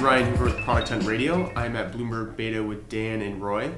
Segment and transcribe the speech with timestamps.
[0.00, 1.52] Ryan Hoover with Product Hunt Radio.
[1.54, 3.70] I'm at Bloomberg Beta with Dan and Roy.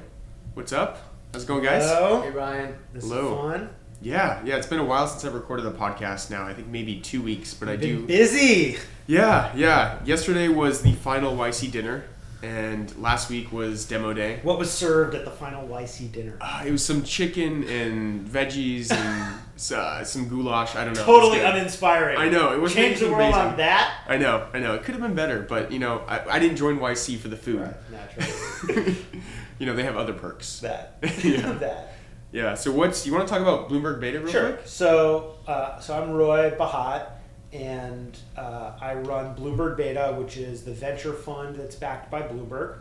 [0.53, 1.13] What's up?
[1.33, 1.83] How's it going, guys?
[1.83, 2.21] Hello.
[2.21, 2.75] Hey Ryan.
[2.93, 3.33] This Hello.
[3.33, 3.69] is fun.
[4.01, 4.55] Yeah, yeah.
[4.55, 6.29] It's been a while since I've recorded a podcast.
[6.31, 8.07] Now I think maybe two weeks, but I Been do.
[8.07, 8.77] busy.
[9.07, 9.99] Yeah, yeah.
[10.05, 12.05] Yesterday was the final YC dinner,
[12.41, 14.39] and last week was demo day.
[14.43, 16.37] What was served at the final YC dinner?
[16.39, 19.39] Uh, it was some chicken and veggies and
[19.71, 20.75] uh, some goulash.
[20.75, 21.03] I don't know.
[21.05, 22.17] totally was uninspiring.
[22.17, 23.41] I know, it wasn't Change the world amazing.
[23.51, 24.01] on that.
[24.07, 24.73] I know, I know.
[24.75, 27.37] It could have been better, but you know, I, I didn't join YC for the
[27.37, 27.73] food.
[27.91, 28.95] Naturally.
[29.59, 30.59] you know, they have other perks.
[30.59, 30.97] that.
[31.23, 31.51] Yeah.
[31.59, 31.95] that.
[32.31, 32.55] Yeah.
[32.55, 34.53] So what's you want to talk about Bloomberg Beta real Sure.
[34.53, 34.67] quick?
[34.67, 37.07] So, uh, so I'm Roy Bahat,
[37.51, 42.79] and uh, I run Bloomberg Beta, which is the venture fund that's backed by Bloomberg.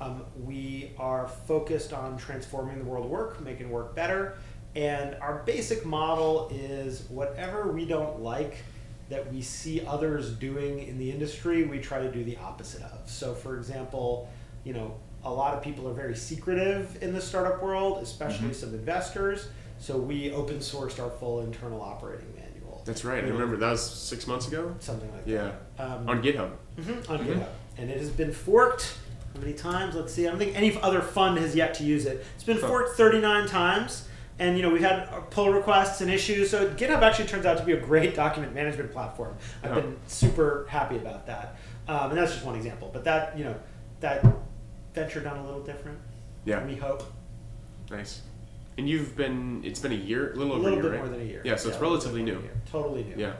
[0.00, 4.36] Um, we are focused on transforming the world of work, making work better,
[4.76, 8.58] and our basic model is whatever we don't like
[9.08, 13.08] that we see others doing in the industry, we try to do the opposite of.
[13.08, 14.28] So, for example,
[14.64, 18.74] you know, a lot of people are very secretive in the startup world, especially some
[18.74, 19.48] investors.
[19.78, 22.82] So we open sourced our full internal operating manual.
[22.84, 23.24] That's right.
[23.24, 24.74] I remember that was six months ago.
[24.80, 25.52] Something like Yeah.
[25.78, 25.84] that.
[25.90, 26.50] Um, On GitHub.
[26.78, 27.26] mhm, on Mhm.
[27.26, 27.48] GitHub.
[27.78, 28.94] And it has been forked
[29.34, 29.94] how many times?
[29.94, 30.26] Let's see.
[30.26, 32.24] I don't think any other fund has yet to use it.
[32.34, 34.08] It's been forked 39 times.
[34.38, 37.56] And you know we've had uh, pull requests and issues, so GitHub actually turns out
[37.56, 39.34] to be a great document management platform.
[39.62, 39.80] I've Yeah.
[39.80, 41.56] been super happy about that,
[41.88, 42.90] um, and that's just one example.
[42.92, 43.54] But that you know
[44.00, 44.22] that
[44.94, 45.98] venture done a little different.
[46.44, 46.64] Yeah.
[46.66, 47.02] We hope
[47.90, 48.22] Nice.
[48.78, 49.62] And you've been.
[49.64, 51.00] It's been a year, a little a over little a year, bit right?
[51.00, 51.40] more than a year.
[51.44, 51.56] Yeah.
[51.56, 52.32] So it's relatively new.
[52.34, 52.56] than a year.
[52.70, 53.14] Totally new.
[53.16, 53.32] Yeah.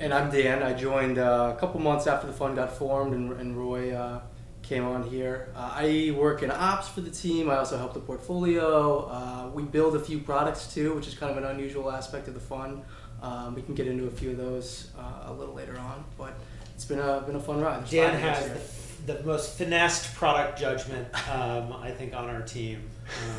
[0.00, 0.62] And I'm Dan.
[0.62, 4.20] I joined uh, a couple months after the fund got formed, and, and Roy uh,
[4.68, 5.48] came on here.
[5.54, 7.48] Uh, I work in ops for the team.
[7.50, 9.06] I also help the portfolio.
[9.06, 12.34] Uh, we build a few products too, which is kind of an unusual aspect of
[12.34, 12.82] the fund.
[13.22, 16.34] Um, we can get into a few of those uh, a little later on, but
[16.74, 17.80] it's been a been a fun ride.
[17.80, 22.14] There's Dan five of us has the, the most finessed product judgment, um, I think,
[22.14, 22.82] on our team,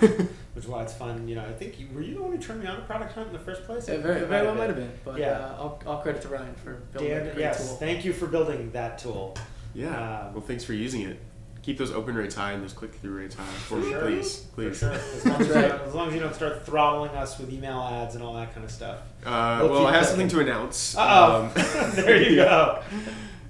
[0.01, 0.07] um,
[0.53, 1.27] which is why it's fun.
[1.27, 3.13] You know, I think you, were you the one who turned me on to Product
[3.13, 3.87] Hunt in the first place?
[3.87, 5.31] It very, very well might have been, but Yeah.
[5.39, 7.77] uh, I'll, I'll credit to Ryan for building Dan, great yes, tool.
[7.77, 9.37] thank you for building that tool.
[9.77, 10.21] Yeah.
[10.27, 11.19] Um, well, thanks for using it.
[11.61, 13.99] Keep those open rates high and those click through rates high for me, sure.
[14.01, 14.79] please, For please.
[14.79, 14.91] sure.
[14.93, 15.67] As long as, you Right.
[15.69, 18.53] don't, as long as you don't start throttling us with email ads and all that
[18.53, 18.99] kind of stuff.
[19.25, 20.29] Uh, We'll well, I have something in.
[20.29, 20.95] to announce.
[20.97, 21.91] Uh Um, oh.
[21.95, 22.81] there you go.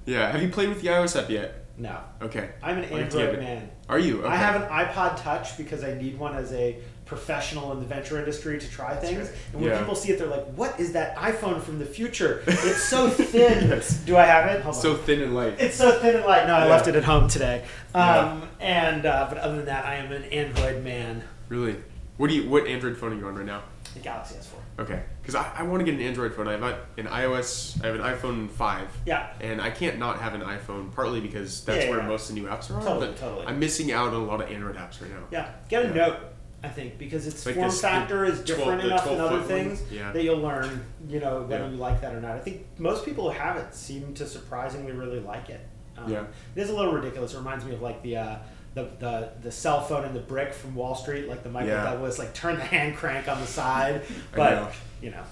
[0.08, 0.32] yeah.
[0.32, 1.64] Have you played with the iOS app yet?
[1.78, 2.50] No, Okay.
[2.64, 3.70] I'm an Android man.
[3.88, 4.22] Are you?
[4.24, 4.30] Okay.
[4.30, 8.20] I have an iPod Touch because I need one as a professional in the venture
[8.20, 9.30] industry to try things.
[9.54, 9.80] And when Yeah.
[9.80, 12.44] people see it, they're like, "What is that iPhone from the future?
[12.48, 14.62] It's so thin." Do I have it?
[14.62, 14.98] Hold so on.
[15.00, 15.56] thin and light.
[15.60, 16.48] It's so thin and light.
[16.48, 16.72] No, I Yeah.
[16.72, 17.64] left it at home today.
[17.96, 18.20] Yeah.
[18.20, 21.24] Um, And uh, but other than that, I am an Android man.
[21.50, 21.76] Really?
[22.18, 22.50] What do you?
[22.50, 23.62] What Android phone are you on right now?
[23.94, 24.82] The Galaxy S4.
[24.84, 25.02] Okay.
[25.22, 26.48] Because I, I want to get an Android phone.
[26.48, 27.82] I have a- an iOS.
[27.84, 28.88] I have an iPhone five.
[29.06, 29.28] Yeah.
[29.40, 32.08] And I can't not have an iPhone, partly because that's Yeah, where yeah.
[32.08, 32.84] most of the new apps are on.
[32.84, 33.46] Totally, but totally.
[33.48, 35.24] I'm missing out on a lot of Android apps right now.
[35.32, 35.50] Yeah.
[35.70, 35.94] Get a Yeah.
[35.94, 36.18] Note.
[36.64, 39.44] I think because its Like form this- factor is different the enough than 12 other
[39.44, 40.12] things Yeah.
[40.12, 41.70] that you'll learn, you know, whether Yeah.
[41.70, 42.32] you like that or not.
[42.32, 45.62] I think most people who have it seem to surprisingly really like it.
[45.98, 46.24] Um, Yeah.
[46.56, 47.34] It is a little ridiculous.
[47.34, 48.18] It reminds me of like the.
[48.18, 48.36] Uh,
[48.74, 51.84] the, the, the cell phone and the brick from Wall Street, like the Michael Yeah.
[51.84, 54.04] Douglas, like turn the hand crank on the side.
[54.36, 54.68] But, know.
[55.02, 55.24] you know,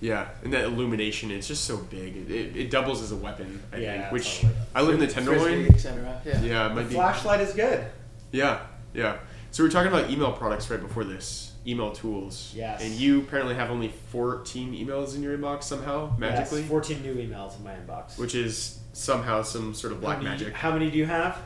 [0.00, 2.16] Yeah, and that illumination, it's just so big.
[2.16, 4.12] It, it, it doubles as a weapon, I Yeah, think.
[4.12, 4.54] Which totally.
[4.76, 5.66] I live in the Frisbee, Tenderloin.
[5.66, 6.22] etc.
[6.24, 6.40] Yeah.
[6.42, 6.94] Yeah, it the might be.
[6.94, 7.84] flashlight is good.
[8.30, 8.60] Yeah,
[8.94, 9.16] yeah.
[9.50, 12.52] So we were talking about email products right before this, email tools.
[12.56, 12.82] Yes.
[12.82, 17.14] And you apparently have only 14 emails in your inbox somehow, magically, Yes, 14 new
[17.16, 18.16] emails in my inbox.
[18.18, 20.54] which is somehow some sort of black many, magic.
[20.54, 21.36] How many do you have?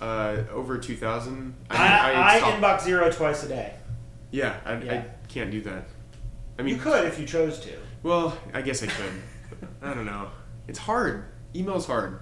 [0.00, 1.54] Uh, over 2,000.
[1.70, 3.74] I, I, stopped- inbox zero twice a day.
[4.32, 4.94] Yeah, I, Yeah.
[4.94, 5.84] I can't do that.
[6.58, 7.70] I mean, you could if you chose to.
[8.02, 9.12] well, I guess I could.
[9.82, 10.30] I don't know.
[10.68, 11.24] It's hard.
[11.54, 12.20] Email's hard.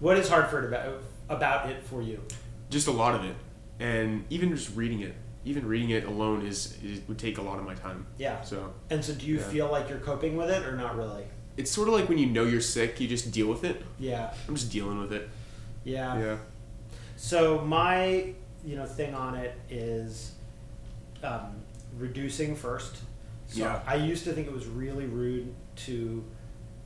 [0.00, 2.22] What is hard for it about, about it for you?
[2.68, 3.34] just a lot of it
[3.80, 5.14] and even just reading it
[5.44, 8.42] even reading it alone is, is would take a lot of my time Yeah.
[8.42, 9.42] so And so, do you Yeah.
[9.44, 11.24] feel like you're coping with it or not really?
[11.56, 14.32] it's sort of like when you know you're sick you just deal with it Yeah.
[14.48, 15.28] i'm just dealing with it
[15.84, 16.18] Yeah.
[16.18, 16.36] yeah
[17.16, 18.34] So my,
[18.64, 20.32] you know, thing on it is
[21.22, 21.56] um,
[21.96, 22.96] reducing first.
[23.46, 23.80] So Yeah.
[23.86, 25.54] I used to think it was really rude
[25.86, 26.22] to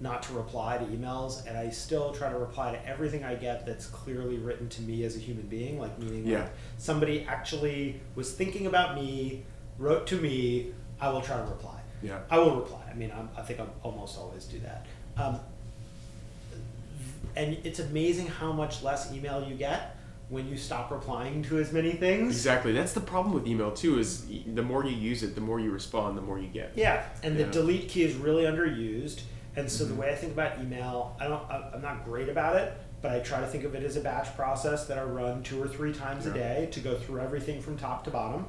[0.02, 3.66] not to reply to emails, and I still try to reply to everything I get
[3.66, 5.78] that's clearly written to me as a human being.
[5.78, 6.40] Like meaning, Yeah.
[6.44, 9.44] like somebody actually was thinking about me,
[9.78, 10.72] wrote to me.
[11.00, 11.80] I will try to reply.
[12.02, 12.82] yeah I will reply.
[12.90, 14.86] I mean, I'm, I think I almost always do that.
[15.18, 15.38] Um,
[17.36, 19.96] and it's amazing how much less email you get
[20.28, 22.34] when you stop replying to as many things.
[22.36, 25.58] exactly that's the problem with email too is the more you use it the more
[25.58, 27.46] you respond the more you get Yeah, and Yeah.
[27.46, 29.20] the delete key is really underused.
[29.60, 32.56] And so the way I think about email, I don't, I- I'm not great about
[32.56, 32.72] it,
[33.02, 35.62] but I try to think of it as a batch process that I run two
[35.62, 36.34] or three times a Yeah.
[36.34, 38.46] day to go through everything from top to bottom,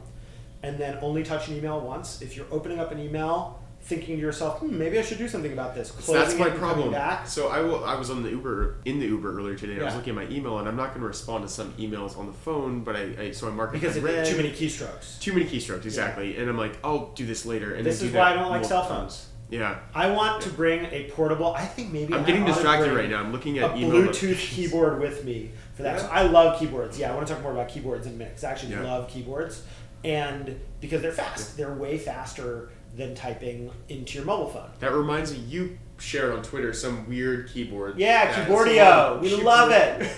[0.63, 2.21] and then only touch an email once.
[2.21, 5.51] If you're opening up an email, thinking to yourself, hmm, maybe I should do something
[5.51, 5.91] about this.
[5.99, 6.91] So that's my it and coming problem.
[6.93, 7.27] Back.
[7.27, 9.81] So I, will, I was on the Uber in the Uber earlier today.
[9.81, 9.97] I was Yeah.
[9.97, 12.33] looking at my email, and I'm not going to respond to some emails on the
[12.33, 12.83] phone.
[12.85, 15.19] But I, I so I marked it Because it too many keystrokes.
[15.19, 17.73] too many keystrokes exactly, and I'm like, I'll do this later.
[17.73, 19.27] And This then is why that I don't like multiple cell times.
[19.51, 21.53] Yeah, I want to bring a portable.
[21.53, 23.19] I think maybe I'm I getting distracted right now.
[23.19, 23.91] I'm looking A at email.
[24.07, 25.97] Bluetooth keyboard with me for that.
[25.97, 26.01] Yeah.
[26.03, 26.97] So I love keyboards.
[26.97, 28.35] Yeah, I want to talk more about keyboards in a minute.
[28.35, 28.83] 'cause I actually Yeah.
[28.83, 29.63] love keyboards,
[30.05, 34.69] and because they're fast, they're way faster than typing into your mobile phone.
[34.79, 37.97] That reminds me, you shared on Twitter some weird keyboard.
[37.97, 39.17] Yeah, Keyboardio.
[39.17, 39.45] a We keyboard.
[39.45, 40.09] love it.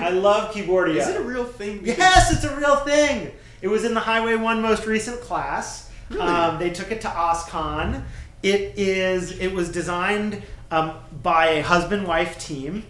[0.00, 0.96] I love Keyboardio.
[0.96, 1.80] Is it a real thing?
[1.84, 3.32] Yes, it's a real thing.
[3.62, 5.90] It was in the Highway One most recent class.
[6.08, 6.22] Really?
[6.22, 8.02] Um, they took it to OSCON.
[8.46, 9.38] It is.
[9.38, 12.84] It was designed um, by a husband-wife team,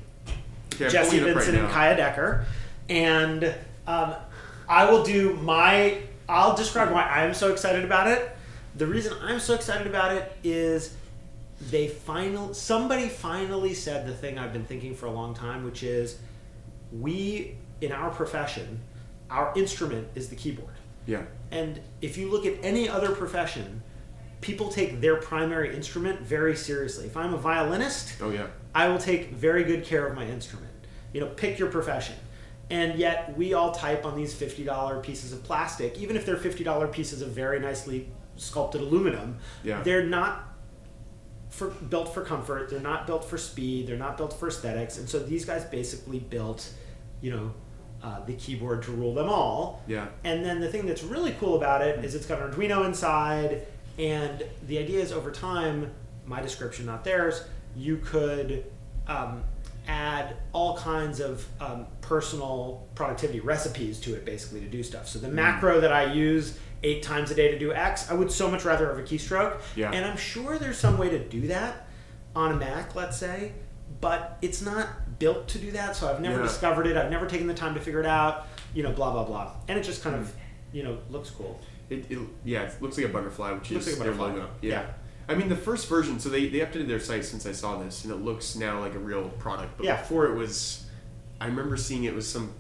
[0.71, 1.99] Jesse pulling it up Vincent right and.
[1.99, 2.45] Kaia Dekker,
[2.89, 3.55] and
[3.87, 4.15] um,
[4.69, 5.99] I will do my.
[6.29, 8.37] I'll describe why I'm so excited about it.
[8.75, 10.95] The reason I'm so excited about it is
[11.71, 15.83] they final somebody finally said the thing I've been thinking for a long time, which
[15.83, 16.19] is
[16.93, 18.81] we in our profession,
[19.31, 20.75] our instrument is the keyboard.
[21.07, 21.23] Yeah.
[21.51, 23.83] And if you look at any other profession,
[24.41, 27.07] people take their primary instrument very seriously.
[27.07, 28.47] If I'm a violinist, Oh yeah.
[28.75, 30.73] I will take very good care of my instrument.
[31.13, 32.17] You know, pick your profession.
[32.69, 36.93] And yet we all type on these $50 pieces of plastic, even if they're $50
[36.93, 39.39] pieces of very nicely sculpted aluminum.
[39.63, 39.83] Yeah.
[39.83, 40.57] They're not
[41.49, 44.99] for built for comfort, they're not built for speed, they're not built for aesthetics.
[44.99, 46.71] And so these guys basically built,
[47.23, 47.55] you know,
[48.03, 49.83] uh, the keyboard to rule them all.
[49.87, 50.09] Yeah.
[50.25, 53.67] And then the thing that's really cool about it is it's got an Arduino inside,
[53.99, 55.91] and the idea is over time,
[56.27, 57.45] my description, not theirs,
[57.77, 58.65] you could
[59.07, 59.43] um,
[59.89, 65.07] add all kinds of um, personal productivity recipes to it basically to do stuff.
[65.09, 68.31] So the macro that I use eight times a day to do X, I would
[68.31, 69.61] so much rather have a keystroke.
[69.77, 69.91] Yeah.
[69.93, 71.87] And I'm sure there's some way to do that
[72.35, 73.53] on a Mac, let's say,
[74.01, 75.97] but it's not built to do that.
[75.97, 76.43] So I've never Yeah.
[76.43, 76.97] discovered it.
[76.97, 78.47] I've never taken the time to figure it out.
[78.75, 79.53] You know, blah blah blah.
[79.69, 80.33] And it just kind of,
[80.73, 81.59] you know, looks cool.
[81.89, 84.49] It, it yeah, it looks like a butterfly, which Looks is like a their logo.
[84.61, 84.71] Yeah.
[84.71, 84.87] Yeah.
[85.29, 88.05] I mean, the first version, so they, they updated their site since I saw this,
[88.05, 89.77] and it looks now like a real product.
[89.77, 90.01] But Yeah.
[90.01, 90.87] before it was,
[91.41, 92.53] I remember seeing it was some,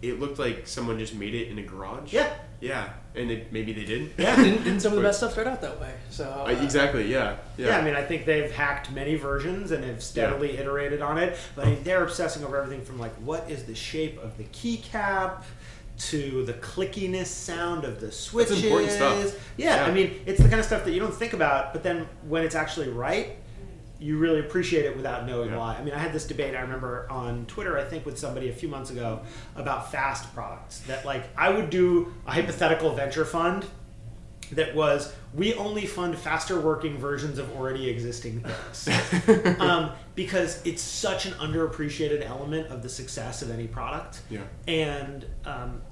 [0.00, 2.12] it looked like someone just made it in a garage.
[2.12, 2.32] Yeah.
[2.60, 4.12] Yeah, and it, maybe they did.
[4.16, 4.36] Yeah.
[4.36, 5.92] didn't, didn't some of the best stuff start out that way?
[6.08, 7.10] So uh, exactly.
[7.12, 7.36] Yeah.
[7.58, 7.66] Yeah.
[7.66, 7.78] Yeah.
[7.78, 11.36] I mean, I think they've hacked many versions and have steadily iterated on it.
[11.56, 14.44] But I mean, they're obsessing over everything from like what is the shape of the
[14.44, 15.42] keycap
[15.96, 18.64] to the clickiness sound of the switches.
[18.64, 19.34] important stuff.
[19.56, 19.84] Yeah, Yeah.
[19.86, 22.42] I mean, it's the kind of stuff that you don't think about, but then when
[22.42, 23.36] it's actually right,
[24.00, 25.58] you really appreciate it without knowing Yeah.
[25.58, 25.76] why.
[25.76, 28.52] I mean, I had this debate I remember on Twitter, I think, with somebody a
[28.52, 29.20] few months ago
[29.54, 30.80] about fast products.
[30.88, 33.64] That like I would do a hypothetical venture fund
[34.52, 40.82] that was we only fund faster working versions of already existing things um, because it's
[40.82, 44.40] such an underappreciated element of the success of any product Yeah.
[44.68, 45.82] and um,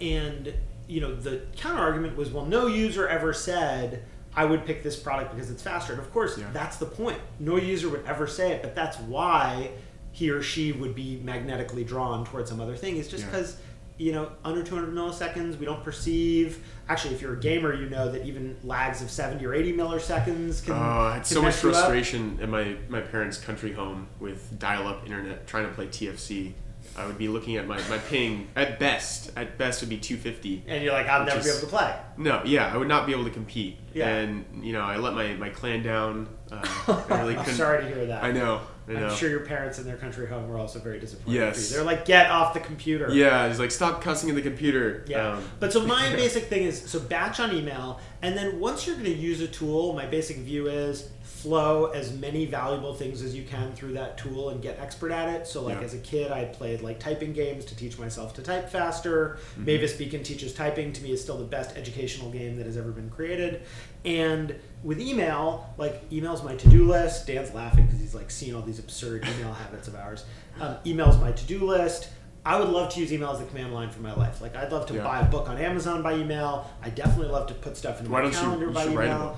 [0.00, 0.52] and
[0.86, 4.04] you know the counter argument was well no user ever said
[4.36, 6.46] I would pick this product because it's faster and of course Yeah.
[6.52, 9.70] that's the point no user would ever say it but that's why
[10.12, 13.30] he or she would be magnetically drawn towards some other thing is just Yeah.
[13.30, 13.56] because
[13.96, 18.10] you know under 200 milliseconds we don't perceive actually if you're a gamer you know
[18.10, 21.60] that even lags of 70 or 80 milliseconds can, Oh, I had so much up.
[21.60, 26.52] frustration in my, my parents' country home with dial-up internet trying to play TFC.
[26.96, 29.30] I would be looking at my, my ping at best.
[29.36, 30.64] At best, would be 250.
[30.66, 33.12] and you're like I'll never be able to play No, yeah, I would not be
[33.12, 33.78] able to compete.
[33.92, 34.08] Yeah.
[34.08, 36.28] And you know, I let my, my clan down.
[36.50, 36.62] Uh,
[37.08, 38.60] I really I'm sorry to hear that I know.
[38.86, 39.06] I know.
[39.06, 41.38] I'm sure your parents in their country home were also very disappointed.
[41.38, 41.70] Yes.
[41.70, 43.08] They're like, get off the computer.
[43.10, 45.04] Yeah, it's like stop cussing in the computer.
[45.08, 45.36] Yeah.
[45.36, 48.96] Um, but so my basic thing is so batch on email, and then once you're
[48.96, 51.08] going to use a tool, my basic view is
[51.48, 55.28] flow as many valuable things as you can through that tool and get expert at
[55.28, 55.46] it.
[55.46, 55.84] So like Yeah.
[55.84, 59.38] as a kid, I played like typing games to teach myself to type faster.
[59.58, 62.90] Mavis Beacon teaches typing to me is still the best educational game that has ever
[62.92, 63.60] been created.
[64.06, 67.26] And with email, like email's my to-do list.
[67.26, 70.24] Dan's laughing because he's like seeing all these absurd email habits of ours.
[70.58, 72.08] Um, email's my to-do list.
[72.46, 74.40] I would love to use email as the command line for my life.
[74.40, 75.04] Like I'd love to Yeah.
[75.04, 76.70] buy a book on Amazon by email.
[76.82, 79.36] I definitely love to put stuff in Why my don't you- calendar you by email.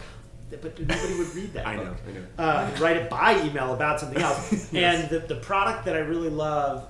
[0.51, 0.77] Write a book.
[0.77, 1.67] But nobody would read that.
[1.73, 1.97] I book know.
[2.09, 2.25] I know.
[2.39, 4.69] uh, write it by email about something else.
[4.73, 5.03] Yes.
[5.03, 6.89] And the, the product that I really love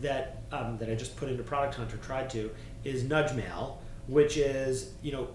[0.00, 2.50] that um, that I just put into Product Hunter tried to
[2.84, 5.28] is Nudge Mail, which is you know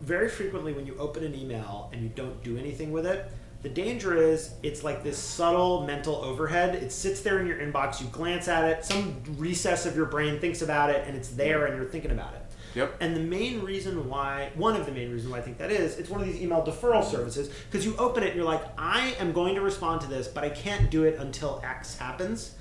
[0.00, 3.30] very frequently when you open an email and you don't do anything with it,
[3.62, 6.74] The danger is it's like this subtle mental overhead.
[6.76, 10.38] It sits there in your inbox, you glance at it, some recess of your brain
[10.38, 12.42] thinks about it, and it's there and you're thinking about it.
[12.76, 12.96] Yep.
[13.00, 15.98] And the main reason why, one of the main reasons why I think that is,
[15.98, 19.16] it's one of these email deferral services because you open it and you're like, I
[19.18, 22.54] am going to respond to this, but I can't do it until X happens.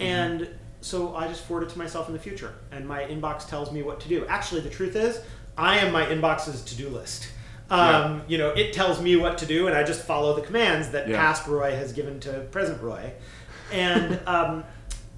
[0.00, 0.48] And
[0.80, 3.82] so I just forward it to myself in the future, and my inbox tells me
[3.82, 4.24] what to do.
[4.26, 5.20] Actually, the truth is,
[5.58, 7.28] I am my inbox's to do list.
[7.70, 10.90] Um, You know, it tells me what to do, and I just follow the commands
[10.90, 11.16] that Yeah.
[11.16, 13.12] past Roy has given to present Roy.
[13.72, 14.64] And um,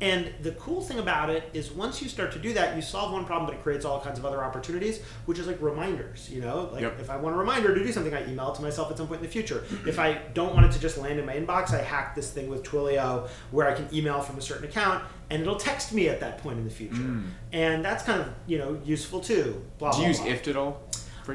[0.00, 3.12] and the cool thing about it is once you start to do that, you solve
[3.12, 6.31] one problem, but it creates all kinds of other opportunities, which is like reminders.
[6.31, 7.00] You know, like Yep.
[7.00, 9.09] if I want a reminder to do something, I email it to myself at some
[9.09, 9.64] point in the future.
[9.87, 12.49] If I don't want it to just land in my inbox, I hack this thing
[12.49, 16.21] with Twilio where I can email from a certain account and it'll text me at
[16.21, 17.21] that point in the future.
[17.52, 19.64] And that's kind of you know useful too.
[19.78, 20.40] Blah, Do you blah, use.
[20.40, 20.81] IFTTT at all?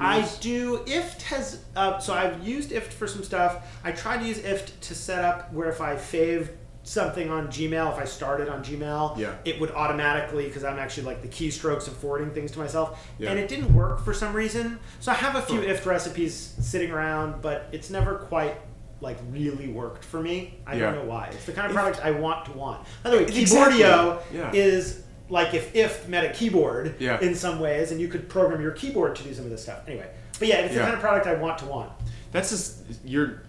[0.01, 0.79] I do.
[0.87, 3.67] IFTTT has uh, so I've used IFTTT for some stuff.
[3.83, 6.49] I tried to use IFTTT to set up where if I faved
[6.83, 9.35] something on Gmail, if I started on Gmail, Yeah.
[9.45, 13.29] it would automatically because I'm actually like the keystrokes of forwarding things to myself, Yeah.
[13.31, 14.79] and it didn't work for some reason.
[14.99, 15.67] So I have a few Huh.
[15.67, 18.55] IFTTT recipes sitting around, but it's never quite
[19.01, 20.59] like really worked for me.
[20.67, 20.91] I Yeah.
[20.91, 21.29] don't know why.
[21.33, 22.85] It's the kind of If- product I want to want.
[23.03, 23.79] By the way, Exactly.
[23.83, 24.51] Keyboardio Yeah.
[24.53, 28.71] is like if IFTTT met a keyboard in some ways, and you could program your
[28.71, 29.79] keyboard to do some of this stuff.
[29.87, 30.07] Anyway,
[30.39, 31.91] but yeah, it's the kind of product I want to want.
[32.33, 33.41] That's just you're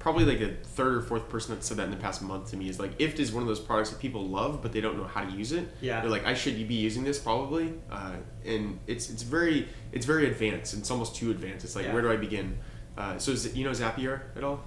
[0.00, 2.56] probably like a third or fourth person that said that in the past month to
[2.56, 2.68] me.
[2.68, 5.04] Is like IFTTT is one of those products that people love, but they don't know
[5.04, 5.68] how to use it.
[5.80, 6.00] Yeah.
[6.00, 8.14] they're like, I should be using this probably, uh,
[8.44, 10.74] and it's it's very it's very advanced.
[10.74, 11.64] It's almost too advanced.
[11.64, 11.92] It's like Yeah.
[11.92, 12.58] where do I begin?
[12.98, 14.60] Uh, so is it, you know Zapier at all?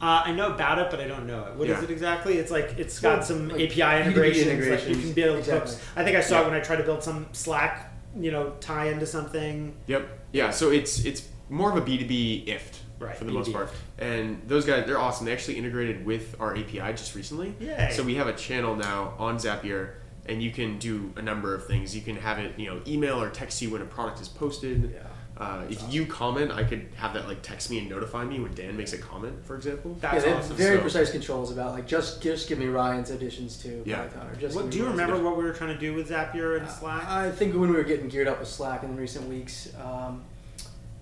[0.00, 1.54] Uh, I know about it, but I don't know it.
[1.56, 1.84] What is Yeah.
[1.84, 2.38] it exactly?
[2.38, 4.68] It's like it's got Well, some like API B2B integrations.
[4.68, 5.70] Like you can build Exactly.
[5.72, 5.86] hooks.
[5.96, 6.42] I think I saw Yeah.
[6.46, 9.74] it when I tried to build some Slack, you know, tie into something.
[9.86, 10.08] Yep.
[10.32, 10.50] Yeah.
[10.50, 13.70] So it's it's more of a B two B IFTTT Right, for the most part.
[13.98, 15.26] And those guys, they're awesome.
[15.26, 17.54] They actually integrated with our API just recently.
[17.60, 17.90] Yay.
[17.92, 19.94] So we have a channel now on Zapier,
[20.26, 21.94] and you can do a number of things.
[21.94, 24.92] You can have it, you know, email or text you when a product is posted.
[24.94, 25.02] Yeah.
[25.36, 28.52] Uh, if you comment, I could have that like text me and notify me when
[28.54, 29.96] Dan makes a comment, for example.
[30.00, 30.56] That's yeah, awesome.
[30.56, 33.98] very So- precise controls about like just just give me Ryan's additions to Yeah.
[34.02, 34.56] Python or just.
[34.56, 35.24] What, do you remember additions.
[35.24, 37.06] what we were trying to do with Zapier and Slack?
[37.08, 40.22] I think when we were getting geared up with Slack in recent weeks, um,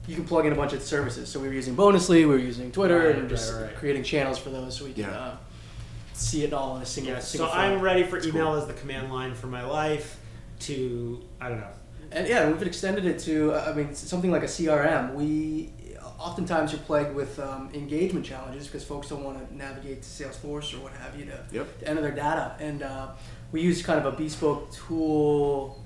[0.07, 1.29] you can plug in a bunch of services.
[1.29, 3.77] So we were using Bonusly, we were using Twitter, Right, and just right, right.
[3.77, 5.19] creating channels for those so we can Yeah.
[5.19, 5.37] uh,
[6.13, 7.13] see it all in a single.
[7.15, 8.57] yeah, so single I'm ready for It's email cool.
[8.57, 10.19] as the command line for my life.
[10.61, 11.69] To I don't know.
[12.13, 15.13] And yeah, we've extended it to, uh, I mean, something like a CRM.
[15.15, 15.71] We
[16.19, 20.73] oftentimes you're plagued with um, engagement challenges because folks don't want to navigate to Salesforce
[20.73, 21.81] or what have you to, Yep.
[21.81, 22.55] to enter their data.
[22.59, 23.09] And uh,
[23.53, 25.85] we use kind of a bespoke tool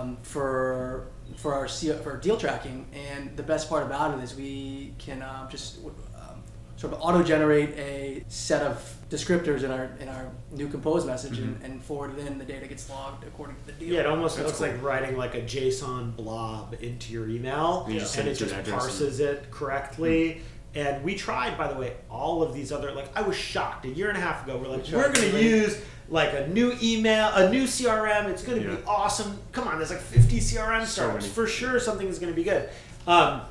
[0.00, 2.86] um, for for our C- for deal tracking.
[2.92, 6.42] And the best part about it is we can um, just um,
[6.76, 11.38] sort of auto generate a set of descriptors in our in our new compose message
[11.38, 12.38] and, and forward it in.
[12.38, 13.94] The data gets logged according to the deal.
[13.94, 14.68] Yeah, it almost That's looks cool.
[14.68, 18.52] like writing like a JSON blob into your email, You just and it it just
[18.52, 20.42] an address parses it correctly.
[20.72, 22.92] And we tried, by the way, all of these other.
[22.92, 24.56] Like, I was shocked a year and a half ago.
[24.56, 28.26] We're like, We we're going to to use like a new email, a new CRM.
[28.26, 28.74] It's going to Yeah.
[28.76, 29.38] be awesome.
[29.52, 31.34] Come on, there's like 50 CRM So startups many.
[31.34, 31.78] for sure.
[31.80, 32.68] Something is going to be good.
[33.06, 33.42] Um,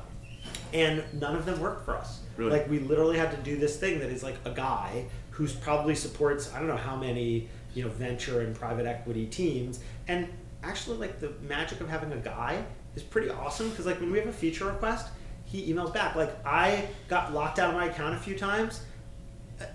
[0.72, 2.20] and none of them worked for us.
[2.36, 2.52] Really?
[2.52, 5.94] Like we literally had to do this thing that is like a guy who's probably
[5.94, 10.28] supports I don't know how many you know venture and private equity teams, and
[10.62, 12.62] actually like the magic of having a guy
[12.94, 15.08] is pretty awesome because like when we have a feature request,
[15.44, 16.14] he emails back.
[16.14, 18.80] Like I got locked out of my account a few times.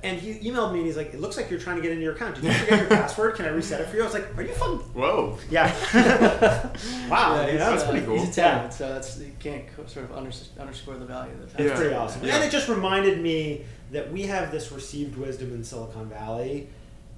[0.03, 2.03] And he emailed me and he's like, "It looks like you're trying to get into
[2.03, 2.35] your account.
[2.35, 3.35] Did you forget your password?
[3.35, 5.37] Can I reset it for you?" I was like, "Are you fucking Whoa.
[5.51, 5.71] yeah?"
[7.09, 7.69] wow, Yeah, you he's, know?
[7.71, 8.19] That's uh, pretty cool.
[8.19, 11.45] He's Italian, so that's you can't co- sort of under, underscore the value of the
[11.45, 11.69] That's fact.
[11.69, 11.75] Yeah.
[11.75, 12.23] pretty awesome.
[12.25, 12.35] Yeah.
[12.35, 16.67] And it just reminded me that we have this received wisdom in Silicon Valley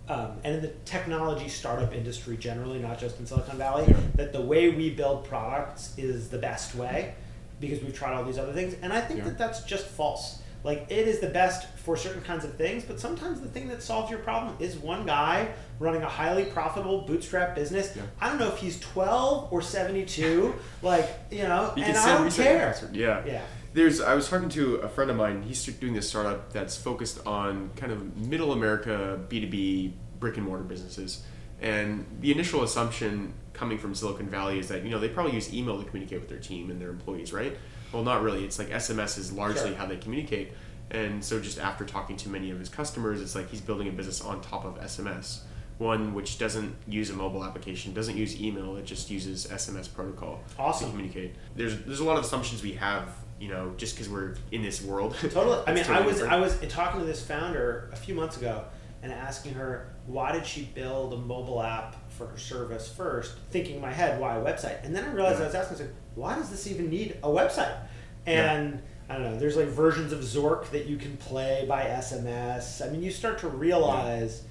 [0.10, 3.96] um, and in the technology startup industry generally, not just in Silicon Valley, Yeah.
[4.16, 7.14] that the way we build products is the best way
[7.62, 8.76] because we've tried all these other things.
[8.82, 9.26] And I think Yeah.
[9.26, 10.40] that that's just false.
[10.64, 13.82] Like, it is the best for certain kinds of things, but sometimes the thing that
[13.82, 15.50] solves your problem is one guy
[15.80, 17.94] running a highly profitable bootstrap business.
[17.96, 18.04] Yeah.
[18.20, 22.32] I don't know if he's 12 or 72, like, you know, You and I don't
[22.32, 22.78] care.
[22.92, 23.24] Yeah.
[23.26, 23.42] Yeah.
[23.74, 24.02] There's.
[24.02, 25.44] I was talking to a friend of mine.
[25.44, 30.38] He's doing this startup that's focused on kind of middle America B two B brick
[30.38, 31.24] and mortar businesses.
[31.62, 35.54] And the initial assumption coming from Silicon Valley is that you know they probably use
[35.54, 37.56] email to communicate with their team and their employees, right?
[37.91, 38.44] Well, not really.
[38.44, 39.75] It's like SMS is largely Sure.
[39.77, 40.53] how they communicate.
[40.91, 43.91] And so, just after talking to many of his customers, it's like he's building a
[43.91, 45.41] business on top of SMS.
[45.79, 50.39] One which doesn't use a mobile application, doesn't use email, it just uses SMS protocol
[50.58, 50.88] Awesome.
[50.88, 51.36] to communicate.
[51.56, 54.82] There's there's a lot of assumptions we have you know, just because we're in this
[54.82, 55.15] world.
[55.22, 55.60] Totally.
[55.67, 56.34] I mean, It's I was different.
[56.34, 58.63] I was talking to this founder a few months ago
[59.03, 63.75] and asking her why did she build a mobile app for her service first, thinking
[63.75, 65.44] in my head why a website, and then I realized Yeah.
[65.44, 67.78] I was asking, why does this even need a website?
[68.26, 68.52] Yeah.
[68.54, 69.38] And I don't know.
[69.40, 72.86] There's like versions of Zork that you can play by SMS.
[72.86, 74.44] I mean, you start to realize.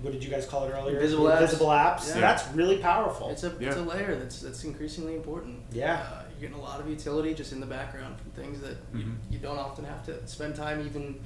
[0.00, 0.94] What did you guys call it earlier?
[0.96, 1.60] Invisible The apps.
[1.66, 2.08] Apps.
[2.14, 2.20] Yeah.
[2.22, 3.28] That's really powerful.
[3.28, 5.60] It's a it's a layer that's that's increasingly important.
[5.70, 5.96] Yeah.
[6.10, 9.04] uh, you're getting a lot of utility just in the background from things that you,
[9.04, 9.14] Mhm.
[9.30, 11.20] you don't often have to spend time even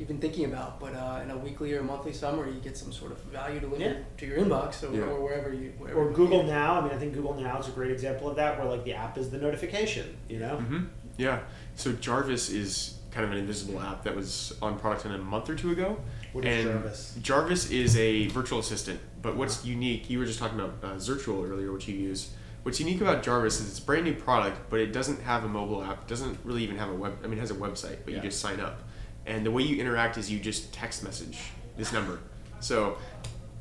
[0.00, 0.80] even thinking about.
[0.80, 3.80] But uh, in a weekly or monthly summary, you get some sort of value delivered
[3.82, 3.94] Yeah.
[4.18, 5.02] to your inbox or, Yeah.
[5.04, 5.72] or wherever you.
[5.78, 6.52] Wherever or Google need it.
[6.52, 6.80] Now.
[6.80, 8.94] I mean, I think Google Now is a great example of that, where like the
[8.94, 10.16] app is the notification.
[10.28, 10.56] You know.
[10.56, 10.84] hmm
[11.18, 11.40] Yeah.
[11.76, 15.50] So Jarvis is kind of an invisible app that was on product in a month
[15.50, 15.98] or two ago.
[16.32, 17.18] What is and Jarvis?
[17.20, 21.48] Jarvis is a virtual assistant, but what's unique, you were just talking about uh, Zirtual
[21.50, 22.30] earlier, which you use.
[22.62, 25.48] What's unique about Jarvis is it's a brand new product, but it doesn't have a
[25.48, 26.02] mobile app.
[26.02, 27.18] It doesn't really even have a web.
[27.24, 28.16] I mean, it has a website, but Yeah.
[28.16, 28.80] you just sign up,
[29.26, 31.38] and the way you interact is you just text message
[31.76, 32.20] this number.
[32.60, 32.96] So,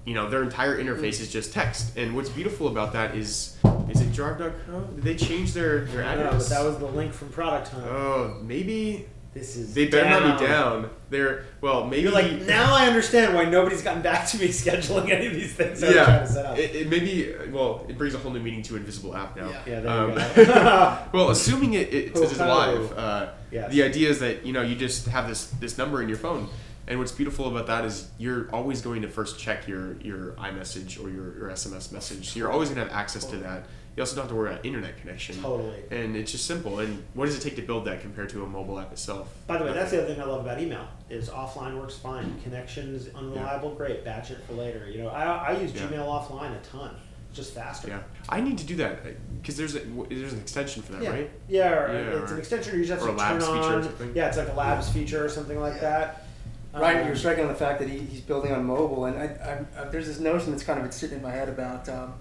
[0.05, 1.95] you know, their entire interface is just text.
[1.97, 3.57] And what's beautiful about that is,
[3.89, 4.95] is it Jarv.com?
[4.95, 6.49] Did they change their their address?
[6.49, 7.85] but that was the link from Product Hunt.
[7.87, 10.23] Oh, maybe this is they better down.
[10.23, 10.89] not be down.
[11.11, 15.11] They're well, maybe You're like now I understand why nobody's gotten back to me scheduling
[15.11, 16.57] any of these things I to set yeah, up.
[16.57, 19.49] it, it maybe well, it brings a whole new meaning to Invisible App now.
[19.49, 19.61] Yeah.
[19.67, 20.97] yeah, there Um, you go.
[21.13, 23.71] well, assuming it, it Ho, is live, uh, Yes.
[23.71, 26.47] the idea is that you know you just have this this number in your phone,
[26.87, 31.03] and what's beautiful about that is you're always going to first check your your iMessage
[31.03, 32.29] or your, your SMS message.
[32.29, 33.63] So you're always going to have access to that.
[33.95, 35.41] You also don't have to worry about internet connection.
[35.41, 35.83] Totally.
[35.91, 36.79] And it's just simple.
[36.79, 39.35] And what does it take to build that compared to a mobile app itself?
[39.45, 42.39] By the way, that's the other thing I love about email is offline works fine.
[42.43, 44.05] Connections unreliable, great.
[44.05, 44.87] Batch it for later.
[44.89, 45.87] You know, I, I use Yeah.
[45.87, 46.95] Gmail offline a ton.
[47.29, 47.87] It's just faster.
[47.89, 48.99] Yeah, I need to do that
[49.41, 51.31] because there's a, there's an extension for that, Yeah, right?
[51.47, 52.73] yeah, or Yeah, it's or- an extension.
[52.73, 53.83] Or you just have or to a labs turn feature or on.
[53.83, 54.11] something.
[54.15, 56.25] Yeah, it's like a labs feature or something like that.
[56.73, 59.65] Right, Um, you're striking on the fact that he, he's building on mobile, and I,
[59.77, 62.13] I, I, there's this notion that's kind of been sitting in my head about, um,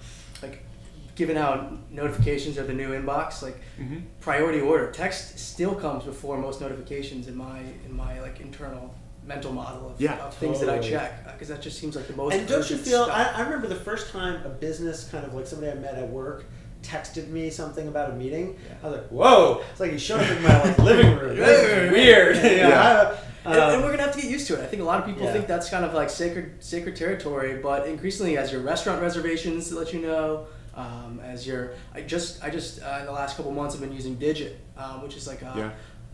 [0.42, 0.62] like,
[1.16, 3.98] given how notifications are the new inbox, like Mm-hmm.
[4.20, 8.94] priority order, text still comes before most notifications in my in my like internal
[9.28, 12.16] mental model of, Yeah, of things that I check because that just seems like the
[12.16, 12.34] most.
[12.34, 13.02] And don't you feel?
[13.02, 16.08] I, I remember the first time a business kind of like somebody I met at
[16.08, 16.46] work
[16.82, 18.56] texted me something about a meeting.
[18.66, 18.74] Yeah.
[18.82, 21.36] I was like, "Whoa!" It's like he showed up in my like living room.
[21.38, 21.92] Yeah, This yeah, yeah.
[21.92, 22.36] weird.
[22.36, 24.60] And, and Um, we're gonna have to get used to it.
[24.60, 25.32] I think a lot of people Yeah.
[25.32, 29.92] think that's kind of like sacred sacred territory, but increasingly, as your restaurant reservations let
[29.92, 33.74] you know, um, as your I just I just uh, in the last couple months
[33.74, 35.70] have been using Digit, um, which is like a, Yeah.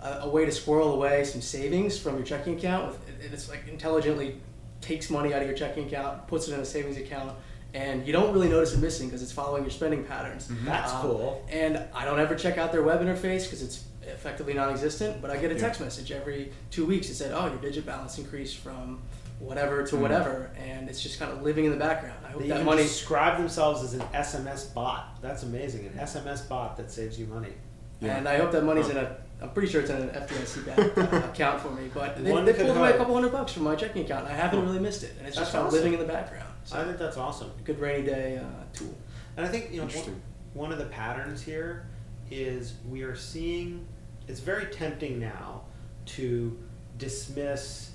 [0.08, 2.86] a, a way to squirrel away some savings from your checking account.
[2.92, 4.40] With, and it's like intelligently
[4.80, 7.32] takes money out of your checking account, puts it in a savings account.
[7.72, 10.48] And you don't really notice it missing because it's following your spending patterns.
[10.64, 11.44] That's Um, cool.
[11.50, 15.20] And I don't ever check out their web interface because it's effectively non-existent.
[15.20, 15.60] But I get a Yeah.
[15.60, 19.00] text message every two weeks that said, "Oh, your digit balance increased from
[19.40, 20.00] whatever to Mhm.
[20.00, 22.18] whatever," and it's just kind of living in the background.
[22.24, 22.82] I hope They that even money.
[22.84, 25.20] describe themselves as an SMS bot.
[25.20, 25.86] That's amazing.
[25.86, 27.54] An SMS bot that saves you money.
[28.00, 28.16] Yeah.
[28.18, 28.92] And I hope that money's Huh.
[28.92, 29.16] in a.
[29.42, 32.44] I'm pretty sure it's in an FDIC backed uh, account for me, but they, One
[32.44, 33.00] they could pulled away a hope.
[33.00, 34.24] couple hundred bucks from my checking account.
[34.26, 35.78] and I haven't really missed it, and it's just That's kind of awesome.
[35.84, 36.48] living in the background.
[36.64, 37.50] So, I think that's awesome.
[37.64, 38.94] good rainy day uh, tool.
[39.36, 40.22] And I think you know one, Interesting.
[40.54, 41.86] one of the patterns here
[42.30, 43.86] is we are seeing.
[44.28, 45.62] It's very tempting now
[46.06, 46.56] to
[46.96, 47.90] dismiss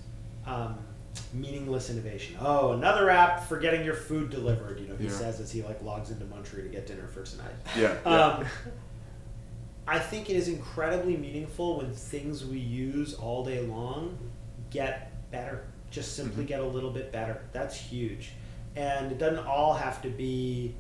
[0.46, 0.78] um,
[1.34, 2.36] meaningless innovation.
[2.40, 4.80] Oh, another app for getting your food delivered.
[4.80, 5.12] You know, he Yeah.
[5.12, 7.54] says as he like logs into Munchery to get dinner for tonight.
[7.76, 7.96] Yeah.
[8.06, 8.12] yeah.
[8.26, 8.46] Um,
[9.90, 14.18] I think it is incredibly meaningful when things we use all day long
[14.70, 15.64] get better.
[15.90, 16.48] Just simply Mhm.
[16.48, 17.42] get a little bit better.
[17.54, 18.34] That's huge.
[18.76, 20.76] And it doesn't all have to be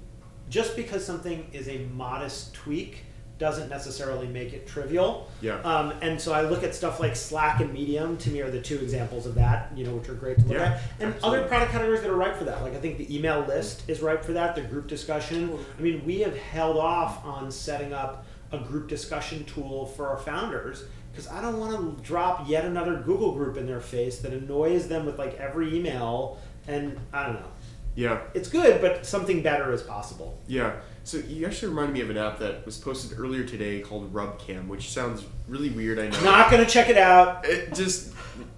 [0.47, 3.05] just because something is a modest tweak
[3.39, 5.27] doesn't necessarily make it trivial.
[5.41, 5.61] Yeah.
[5.61, 8.59] Um, and so I look at stuff like Slack and Medium to me are the
[8.61, 10.81] two examples of that, you know, which are great to look Yeah, at.
[10.99, 11.39] And absolutely.
[11.39, 12.61] other product categories that are ripe for that.
[12.61, 15.57] Like I think the email list is ripe for that, the group discussion.
[15.77, 20.17] I mean, we have held off on setting up a group discussion tool for our
[20.17, 24.31] founders because I don't want to drop yet another Google group in their face that
[24.33, 26.39] annoys them with like every email.
[26.67, 27.51] And I don't know.
[27.95, 28.21] yeah.
[28.33, 30.37] It's good, but something better is possible.
[30.47, 30.73] Yeah.
[31.03, 34.67] So you actually reminded me of an app that was posted earlier today called RubCam,
[34.67, 35.97] which sounds really weird.
[35.97, 36.23] I know.
[36.23, 37.45] Not gonna check it out.
[37.45, 38.13] it, just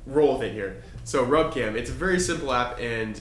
[0.05, 0.83] roll with it here.
[1.05, 3.19] So RubCam, it's a very simple app, and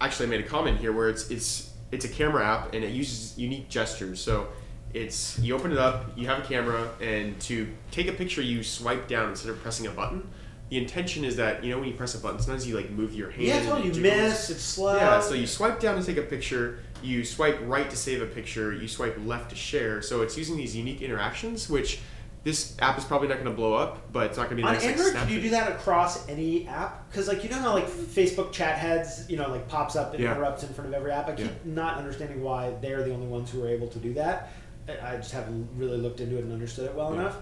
[0.00, 2.90] actually I made a comment here where it's it's it's a camera app and it
[2.90, 4.20] uses unique gestures.
[4.20, 4.48] So
[4.94, 8.62] it's you open it up, you have a camera, and to take a picture, you
[8.62, 10.28] swipe down instead of pressing a button.
[10.70, 13.14] The intention is that you know when you press a button, sometimes you like move
[13.14, 13.42] your hand.
[13.44, 13.76] Yeah.
[13.78, 13.98] You jiggles.
[13.98, 14.50] miss.
[14.50, 14.96] It's slow.
[14.96, 18.26] Yeah, so you swipe down to take a picture, you swipe right to save a
[18.26, 20.02] picture, you swipe left to share.
[20.02, 22.00] So it's using these unique interactions, which
[22.44, 24.66] this app is probably not going to blow up, but it's not going to be
[24.66, 27.10] On nice like Android, can you do that across any app?
[27.10, 30.22] Because like you know how like Facebook chat heads, you know, like pops up and
[30.22, 30.32] Yeah.
[30.32, 31.28] interrupts in front of every app.
[31.28, 31.52] I keep Yeah.
[31.64, 34.52] not understanding why they're the only ones who are able to do that.
[34.88, 37.20] I- I just haven't really looked into it and understood it well Yeah.
[37.20, 37.36] enough.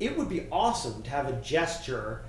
[0.00, 2.22] It would be awesome to have a gesture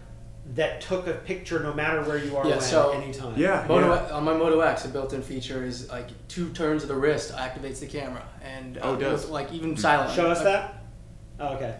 [0.55, 3.33] that took a picture no matter where you are Yeah, when, so- anytime.
[3.37, 3.65] Yeah.
[3.67, 7.31] Moto, on my Moto X, a built-in feature is like two turns of the wrist
[7.35, 9.29] activates the camera, and uh, Oh, it does?
[9.29, 10.11] like even silent.
[10.13, 10.83] Show us Uh, that.
[11.39, 11.75] Oh, okay.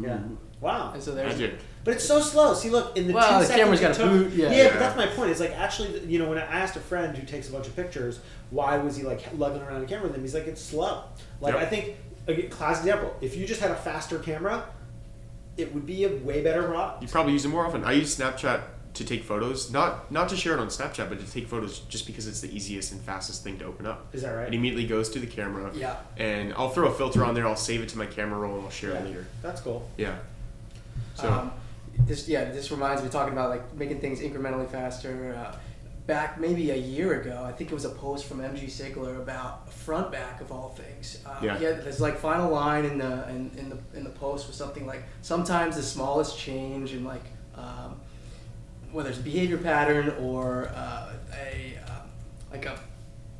[0.00, 0.18] Yeah.
[0.60, 0.92] Wow.
[0.94, 1.58] And so there's Magic.
[1.84, 2.54] But it's so slow.
[2.54, 4.48] See, look in the Well, two the seconds camera's it got a took- boot, yeah.
[4.48, 4.78] but Yeah.
[4.78, 5.30] that's my point.
[5.30, 7.76] It's like actually, you know, when I asked a friend who takes a bunch of
[7.76, 10.22] pictures, why was he like lugging around a camera with him?
[10.22, 11.02] He's like, it's slow.
[11.40, 11.62] Like Yep.
[11.62, 13.14] I think, again, class example.
[13.20, 14.64] If you just had a faster camera,
[15.56, 17.02] it would be a way better product.
[17.02, 17.84] You probably use it more often.
[17.84, 18.62] I use Snapchat
[18.94, 22.06] to take photos, not not to share it on Snapchat, but to take photos just
[22.06, 24.06] because it's the easiest and fastest thing to open up.
[24.14, 24.48] Is that right?
[24.48, 25.96] It immediately goes to the camera, Yeah.
[26.16, 27.46] and I'll throw a filter on there.
[27.46, 29.00] I'll save it to my camera roll, and I'll share Yeah.
[29.00, 29.26] it later.
[29.42, 29.88] That's cool.
[29.98, 30.16] Yeah.
[31.14, 31.52] So Um,
[32.06, 35.34] this yeah, this reminds me talking about like making things incrementally faster.
[35.34, 35.56] Uh,
[36.06, 39.68] back maybe a year ago, I think it was a post from MG Siegler about
[39.70, 41.18] Frontback of all things.
[41.26, 41.58] Uh, Yeah.
[41.58, 45.02] There's like final line in the in, in the in the post was something like
[45.22, 48.00] sometimes the smallest change in like um,
[48.92, 52.08] whether it's behavior pattern or uh, a um,
[52.52, 52.78] like a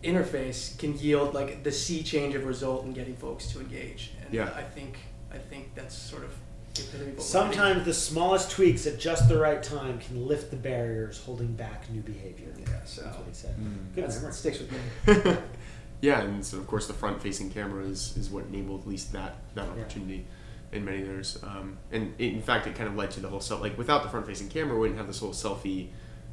[0.03, 4.13] interface can yield like the sea change of result in getting folks to engage.
[4.25, 4.51] And Yeah.
[4.57, 4.99] I think
[5.33, 6.33] I think that's sort of
[6.79, 10.27] the epitome of what we're Sometimes the smallest tweaks at just the right time can
[10.27, 12.49] lift the barriers holding back new behavior.
[12.59, 13.57] Yeah, so- that's what he said.
[13.57, 13.95] Mm.
[13.95, 14.31] Good That's, memory.
[14.31, 15.37] that sticks with me.
[16.01, 19.37] yeah, and so of course the front-facing camera is, is what enabled at least that
[19.55, 19.71] that Yeah.
[19.83, 20.27] opportunity
[20.73, 21.39] in many others.
[21.43, 23.61] Um, and it, in fact, it kind of led to the whole self.
[23.61, 25.89] Like without the front-facing camera, we wouldn't have this whole selfie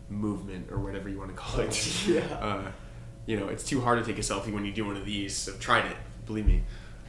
[0.09, 2.03] movement or whatever you want to call it.
[2.07, 2.21] Yeah.
[2.41, 2.71] Uh,
[3.25, 5.47] you know, it's too hard to take a selfie when you do one of these.
[5.47, 6.63] I've tried it, believe me.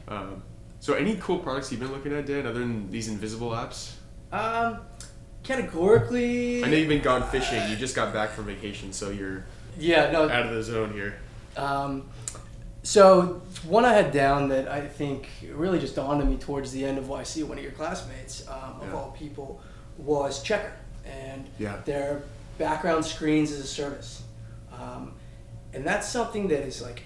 [0.07, 0.43] Um,
[0.85, 3.93] so, any cool products you've been looking at, Dan, other than these invisible apps?
[4.31, 4.81] Um,
[5.41, 7.59] categorically, I know you've been gone fishing.
[7.71, 9.45] You just got back from vacation, so you're
[9.79, 10.29] yeah, no.
[10.29, 11.15] out of the zone here.
[11.57, 12.07] Um,
[12.83, 16.85] so one I had down that I think really just dawned on me towards the
[16.85, 18.95] end of YC, one of your classmates, um, of Yeah.
[18.95, 19.61] all people,
[19.97, 20.69] was Checkr
[21.03, 21.77] and Yeah.
[21.85, 22.21] their
[22.59, 24.21] background screens as a service,
[24.71, 25.13] um,
[25.73, 27.01] and that's something that is like.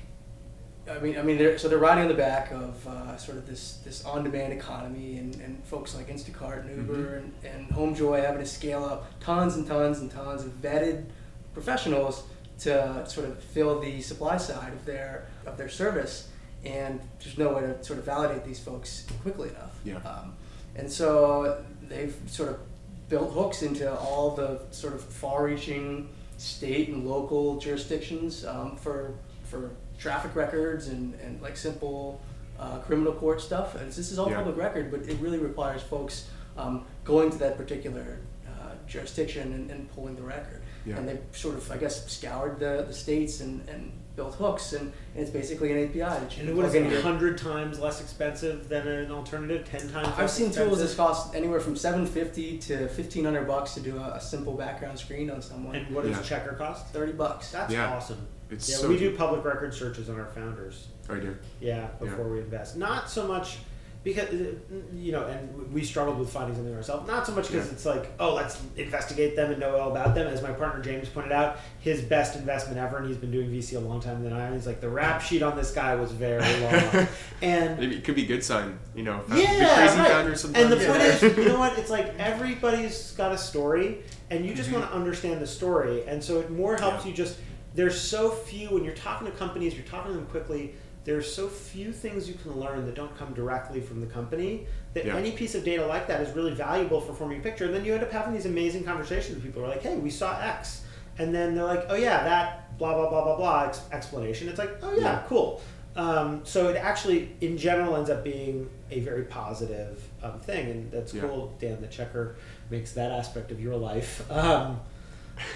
[0.89, 3.47] I mean, I mean, they're, so they're riding on the back of uh, sort of
[3.47, 8.39] this, this on-demand economy, and, and folks like Instacart and Uber and, and HomeJoy having
[8.41, 11.05] to scale up tons and tons and tons of vetted
[11.53, 12.23] professionals
[12.59, 16.29] to sort of fill the supply side of their of their service,
[16.65, 19.79] and there's no way to sort of validate these folks quickly enough.
[19.85, 19.97] Yeah.
[19.97, 20.33] Um,
[20.75, 22.59] and so they've sort of
[23.07, 29.13] built hooks into all the sort of far-reaching state and local jurisdictions um, for
[29.45, 32.21] for traffic records and, and like simple
[32.59, 33.75] uh, criminal court stuff.
[33.75, 34.37] And this is all Yeah.
[34.37, 39.69] public record, but it really requires folks um, going to that particular uh, jurisdiction and,
[39.71, 40.61] and pulling the record.
[40.85, 40.97] Yeah.
[40.97, 44.91] And they've sort of, I guess, scoured the, the states and, and built hooks, and,
[45.13, 47.01] and it's basically an API that you And can what is plug it, into your-
[47.01, 49.65] hundred times less expensive than an alternative?
[49.65, 50.09] Ten times.
[50.09, 53.79] I've less seen tools that cost anywhere from seven fifty to fifteen hundred bucks to
[53.79, 55.73] do a, a simple background screen on someone.
[55.77, 56.37] And what does Yeah.
[56.39, 56.87] Checkr cost?
[56.87, 57.51] Thirty bucks.
[57.51, 57.93] That's Yeah.
[57.95, 58.27] awesome.
[58.51, 60.87] It's yeah, so we do public record searches on our founders.
[61.07, 61.37] I do?
[61.61, 62.75] Yeah, before we invest.
[62.77, 63.59] Not so much
[64.03, 64.53] because uh,
[64.93, 67.05] you know, and we struggled with finding something ourselves.
[67.07, 67.73] Not so much because Yeah.
[67.73, 70.25] it's like, oh, let's investigate them and know all about them.
[70.27, 73.75] As my partner James pointed out, his best investment ever, and he's been doing VC
[73.75, 74.47] a long time than I.
[74.47, 74.53] am.
[74.53, 77.07] He's like, the rap sheet on this guy was very long,
[77.41, 79.21] and Maybe it could be a good sign, you know.
[79.29, 80.07] yeah, crazy right.
[80.07, 80.71] founders sometimes.
[80.71, 81.77] And the point is, you know what?
[81.77, 84.73] It's like everybody's got a story, and you just Mhm.
[84.79, 87.11] want to understand the story, and so it more helps Yeah.
[87.11, 87.37] you just.
[87.75, 90.73] There's so few when you're talking to companies, you're talking to them quickly.
[91.05, 95.05] There's so few things you can learn that don't come directly from the company that
[95.05, 95.15] Yeah.
[95.15, 97.65] any piece of data like that is really valuable for forming a picture.
[97.65, 99.95] And then you end up having these amazing conversations with people who are like, "Hey,
[99.95, 100.81] we saw X,"
[101.17, 104.59] and then they're like, "Oh yeah, that blah blah blah blah blah ex- explanation." It's
[104.59, 105.23] like, "Oh yeah, Yeah.
[105.27, 105.61] cool."
[105.95, 110.91] Um, so it actually, in general, ends up being a very positive um, thing, and
[110.91, 111.21] that's Yeah.
[111.23, 111.81] cool, Dan.
[111.81, 112.35] That Checkr
[112.69, 114.79] makes that aspect of your life um,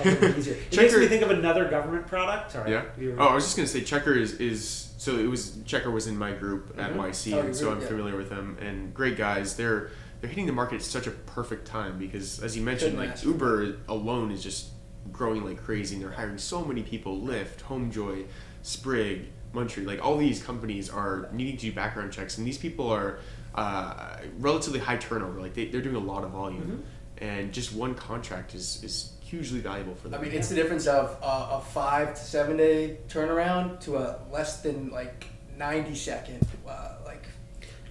[0.04, 0.56] a easier.
[0.72, 2.54] It makes me think of another government product.
[2.54, 2.72] Sorry.
[2.72, 2.84] Yeah.
[3.20, 6.18] Oh, I was just gonna say Checkr is, is so it was Checkr was in
[6.18, 6.98] my group at Mhm.
[6.98, 7.88] YC, Oh, and so I'm yeah.
[7.88, 9.56] familiar with them and great guys.
[9.56, 9.90] They're
[10.22, 13.24] they're hitting the market at such a perfect time because as you mentioned, Couldn't like.
[13.26, 14.68] Uber alone is just
[15.12, 17.20] growing like crazy, and they're hiring so many people.
[17.22, 18.26] Lyft, HomeJoy,
[18.62, 22.88] Sprig, Munchery, like all these companies are needing to do background checks, and these people
[22.90, 23.20] are
[23.56, 25.42] uh, relatively high turnover.
[25.42, 26.84] Like they, they're doing a lot of volume,
[27.18, 30.20] and just one contract is is hugely valuable for them.
[30.20, 34.20] I mean, it's the difference of uh, a five to seven day turnaround to a
[34.32, 35.26] less than like
[35.58, 37.24] ninety second, uh, like.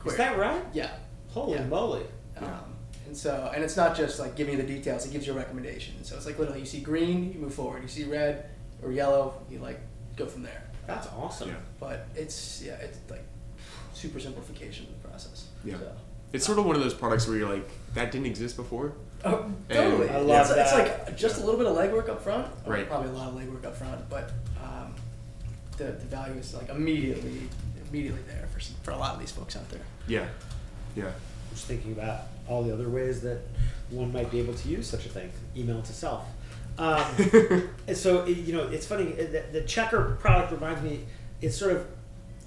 [0.06, 0.62] Is that right?
[0.72, 0.90] Yeah.
[1.30, 1.64] Holy Yeah.
[1.66, 2.04] moly!
[2.36, 2.46] Yeah.
[2.46, 2.76] Um,
[3.06, 5.36] and so, and it's not just like giving you the details; it gives you a
[5.36, 6.04] recommendation.
[6.04, 7.82] So it's like literally, you see green, you move forward.
[7.82, 8.46] You see red
[8.80, 9.80] or yellow, you like
[10.16, 10.62] go from there.
[10.86, 11.48] That's awesome.
[11.48, 11.56] Yeah.
[11.80, 13.24] But it's yeah, it's like
[13.94, 15.48] super simplification of the process.
[15.64, 15.78] Yeah.
[15.78, 15.92] So.
[16.32, 18.92] It's sort of one of those products where you're like, that didn't exist before.
[19.24, 20.08] Oh, And- totally.
[20.10, 22.48] I love it's, it's like just a little bit of legwork up front.
[22.66, 22.86] Right.
[22.88, 24.32] Probably a lot of legwork up front, but
[24.62, 24.94] um,
[25.76, 27.48] the, the value is like immediately
[27.88, 29.80] immediately there for some, for a lot of these folks out there.
[30.08, 30.26] Yeah.
[30.96, 31.10] Yeah.
[31.52, 33.40] Just thinking about all the other ways that
[33.90, 35.30] one might be able to use such a thing.
[35.56, 36.24] Email to self.
[36.78, 37.04] Um,
[37.86, 39.12] and so you know, it's funny.
[39.12, 41.00] uh, The, the Checkr product reminds me.
[41.42, 41.86] It's sort of.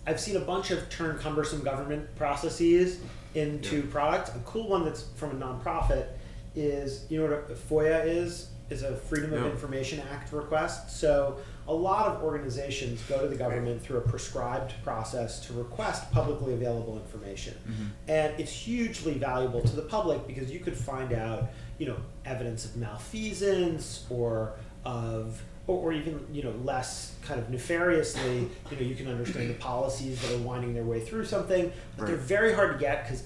[0.08, 3.00] I've seen a bunch of turn cumbersome government processes
[3.36, 3.92] into Yeah.
[3.92, 4.30] product.
[4.30, 6.08] A cool one that's from a nonprofit
[6.56, 9.48] is you know what a FOIA is is a Freedom of No.
[9.48, 11.00] Information Act request.
[11.00, 11.38] So
[11.68, 16.54] a lot of organizations go to the government through a prescribed process to request publicly
[16.54, 17.54] available information.
[17.68, 17.86] Mm-hmm.
[18.08, 22.66] And it's hugely valuable to the public because you could find out, you know, evidence
[22.66, 28.84] of malfeasance or of or, or even you know less kind of nefariously you know
[28.84, 32.54] you can understand the policies that are winding their way through something but they're very
[32.54, 33.24] hard to get because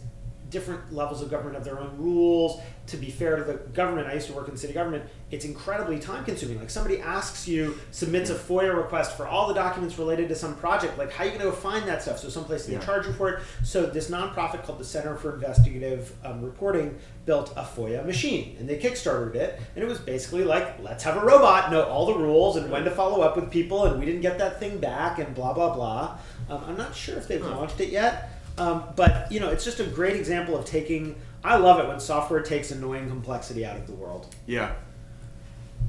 [0.50, 2.60] different levels of government have their own rules.
[2.88, 6.00] To be fair to the government i used to work in city government it's incredibly
[6.00, 10.28] time consuming like somebody asks you submits a foia request for all the documents related
[10.30, 12.18] to some project like how are you going to go find that stuff?
[12.18, 12.80] So someplace they Yeah.
[12.80, 13.44] charge you for it.
[13.64, 18.68] So this nonprofit called the center for investigative um, reporting built a foia machine and
[18.68, 22.16] they kickstarted it and it was basically like let's have a robot know all the
[22.18, 25.20] rules and when to follow up with people and we didn't get that thing back
[25.20, 26.18] and blah blah blah.
[26.50, 27.56] Um, i'm not sure if they've Huh.
[27.56, 31.56] launched it yet um, but you know it's just a great example of taking i
[31.56, 34.74] love it when software takes annoying complexity out of the world Yeah.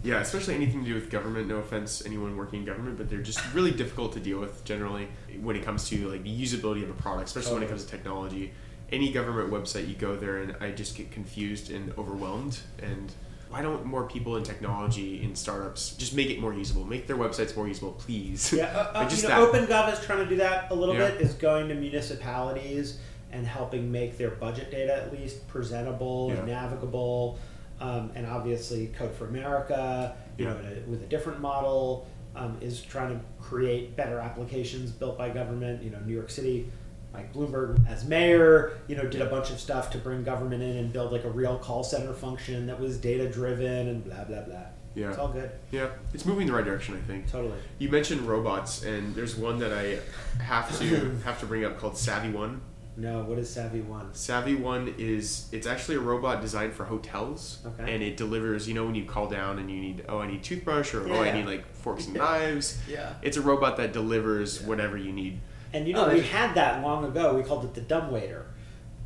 [0.02, 1.46] Yeah, especially anything to do with government.
[1.46, 5.08] No offense, anyone working in government, but they're just really difficult to deal with generally
[5.42, 7.90] when it comes to like the usability of a product, especially when it comes to
[7.90, 8.52] technology.
[8.90, 12.60] Any government website you go there, and I just get confused and overwhelmed.
[12.82, 13.12] And
[13.50, 16.84] why don't more people in technology in startups just make it more usable?
[16.84, 18.52] Make their websites more usable, please.
[18.52, 19.68] Yeah, uh, uh, Like, just you know, that.
[19.68, 21.10] OpenGov is trying to do that a little Yeah.
[21.10, 21.20] bit.
[21.20, 22.98] Is going to municipalities
[23.32, 26.62] and helping make their budget data at least presentable and Yeah.
[26.62, 27.38] navigable.
[27.80, 30.70] Um, and obviously, Code for America, you know, Yeah.
[30.86, 35.82] a, with a different model, um, is trying to create better applications built by government.
[35.82, 36.70] You know, New York City,
[37.12, 40.76] Mike Bloomberg as mayor, you know, did a bunch of stuff to bring government in
[40.76, 44.42] and build like a real call center function that was data driven and blah blah
[44.42, 44.62] blah.
[44.94, 45.10] Yeah.
[45.10, 45.50] It's all good.
[45.70, 47.30] Yeah, it's moving in the right direction, I think.
[47.30, 47.58] Totally.
[47.78, 49.98] You mentioned robots, and there's one that I
[50.42, 52.60] have to have to bring up called SaviOne.
[52.96, 54.14] No, what is SaviOne?
[54.14, 57.94] Savvy One is it's actually a robot designed for hotels, Okay.
[57.94, 58.68] and it delivers.
[58.68, 61.22] You know, when you call down and you need, oh, I need toothbrush, or oh,
[61.22, 62.78] I need like forks and knives.
[62.88, 63.14] Yeah.
[63.22, 65.40] It's a robot that delivers whatever you need.
[65.72, 67.34] And you know, Oh, we they- had that long ago.
[67.34, 68.46] We called it the dumb waiter.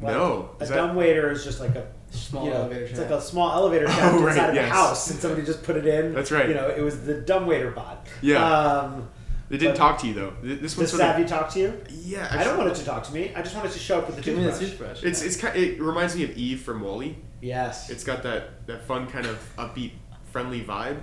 [0.01, 3.11] No, a that- dumb waiter is just like a Small you know, elevator It's shaft.
[3.11, 4.71] like a small elevator shaft Oh, right, inside of yes.
[4.71, 6.15] a house, and somebody just put it in.
[6.15, 6.49] That's right.
[6.49, 8.07] You know, it was the dumb waiter bot.
[8.23, 8.45] Yeah.
[8.45, 9.09] Um,
[9.49, 10.31] They didn't But- talk to you though.
[10.43, 11.67] Th- This does one's sort Savvy talk to you?
[11.69, 12.29] of yeah.
[12.31, 13.33] I don't want it to talk to me.
[13.35, 15.01] I just want it to show up with the Give me the toothbrush.
[15.01, 15.03] toothbrush.
[15.05, 15.57] It's it's kind.
[15.57, 17.17] It reminds me of Eve from WALL-E.
[17.43, 17.91] Yes.
[17.91, 19.93] It's got that that fun kind of upbeat,
[20.33, 20.99] friendly vibe.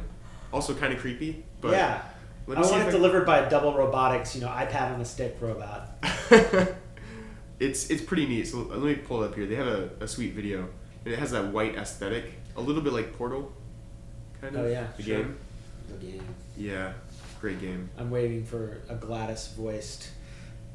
[0.53, 2.01] Also kind of creepy, but yeah.
[2.51, 4.35] Let I see want it I- delivered by a double robotics.
[4.35, 5.89] You know, iPad on a stick robot.
[7.59, 8.47] it's it's pretty neat.
[8.47, 9.45] So let me pull it up here.
[9.45, 10.67] They have a, a sweet video,
[11.05, 13.51] and it has that white aesthetic, a little bit like Portal,
[14.41, 14.65] kind of.
[14.65, 15.17] Oh, yeah, the sure.
[15.17, 15.37] game.
[15.87, 16.25] The game.
[16.57, 16.93] Yeah,
[17.39, 17.89] great game.
[17.97, 20.09] I'm waiting for a GLaDOS voiced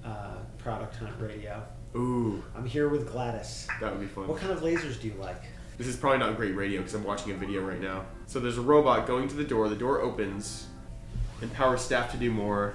[0.05, 1.62] uh, product hunt radio.
[1.95, 3.67] Ooh, I'm here with GLaDOS.
[3.81, 4.29] that would be fun.
[4.29, 5.43] What kind of lasers do you like?
[5.79, 8.07] This is probably not great radio because I'm watching a video right now.
[8.27, 9.69] So there's a robot going to the door.
[9.69, 10.67] The door opens,
[11.42, 12.75] empowers staff to do more.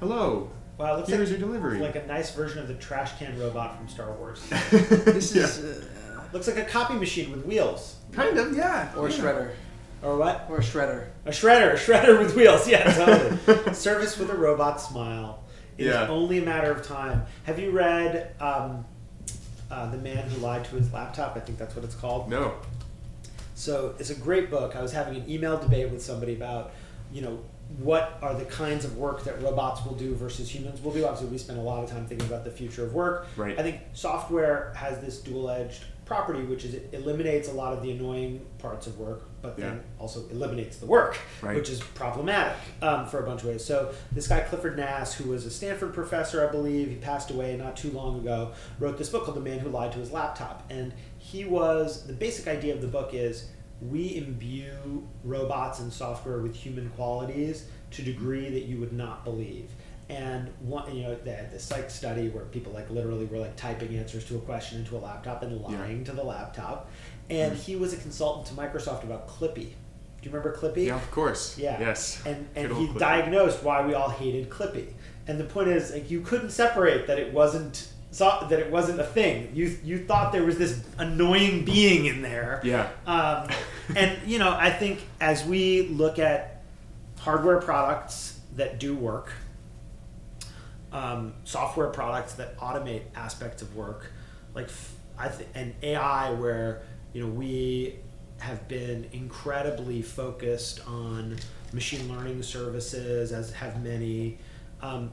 [0.00, 1.78] Hello, Wow, it looks here's like, your delivery.
[1.78, 4.42] like a nice version of the trash can robot from Star Wars.
[4.70, 5.44] This Yeah.
[5.44, 7.96] is uh, looks like a copy machine with wheels.
[8.12, 8.92] kind of yeah.
[8.94, 9.16] or a yeah.
[9.18, 9.50] shredder
[10.02, 10.46] Or what?
[10.50, 11.06] or a shredder.
[11.24, 12.68] A shredder, a shredder with wheels.
[12.68, 13.74] Yeah, totally.
[13.74, 15.42] Service with a robot smile.
[15.78, 16.08] It's Yeah.
[16.08, 17.24] only a matter of time.
[17.44, 18.84] Have you read um,
[19.70, 21.36] uh, The Man Who Lied to His Laptop?
[21.36, 22.28] I think that's what it's called.
[22.28, 22.54] No.
[23.54, 24.76] So it's a great book.
[24.76, 26.72] I was having an email debate with somebody about,
[27.10, 27.38] you know,
[27.78, 31.04] what are the kinds of work that robots will do versus humans will do.
[31.04, 33.26] Obviously, we spend a lot of time thinking about the future of work.
[33.36, 33.58] Right.
[33.58, 37.90] I think software has this dual-edged property, which is it eliminates a lot of the
[37.90, 40.00] annoying parts of work, but then Yeah.
[40.00, 41.56] also eliminates the work, Right.
[41.56, 43.64] which is problematic um, for a bunch of ways.
[43.64, 47.56] So this guy Clifford Nass, who was a Stanford professor, I believe, he passed away
[47.56, 50.62] not too long ago, wrote this book called "The Man Who Lied to His Laptop,"
[50.70, 53.46] and he was the basic idea of the book is
[53.80, 59.24] we imbue robots and software with human qualities to a degree that you would not
[59.24, 59.70] believe.
[60.08, 63.56] And one, you know, they had this psych study where people like literally were like
[63.56, 66.88] typing answers to a question into a laptop and lying to the laptop.
[67.28, 67.56] And Mhm.
[67.60, 69.72] he was a consultant to Microsoft about Clippy.
[70.22, 70.86] Do you remember Clippy?
[70.86, 71.58] Yeah, of course.
[71.58, 71.78] Yeah.
[71.80, 72.22] Yes.
[72.24, 72.98] And and he Clippy.
[72.98, 74.88] diagnosed why we all hated Clippy.
[75.28, 78.98] And the point is, like, you couldn't separate that it wasn't saw that it wasn't
[78.98, 79.50] a thing.
[79.52, 82.60] You you thought there was this annoying being in there.
[82.64, 82.88] Yeah.
[83.06, 83.48] Um,
[83.94, 86.62] and you know, I think as we look at
[87.18, 89.32] hardware products that do work,
[90.92, 94.10] um, software products that automate aspects of work,
[94.54, 97.96] like f- I think, and AI, where you know we
[98.38, 101.36] have been incredibly focused on
[101.74, 104.38] machine learning services, as have many.
[104.80, 105.10] Um,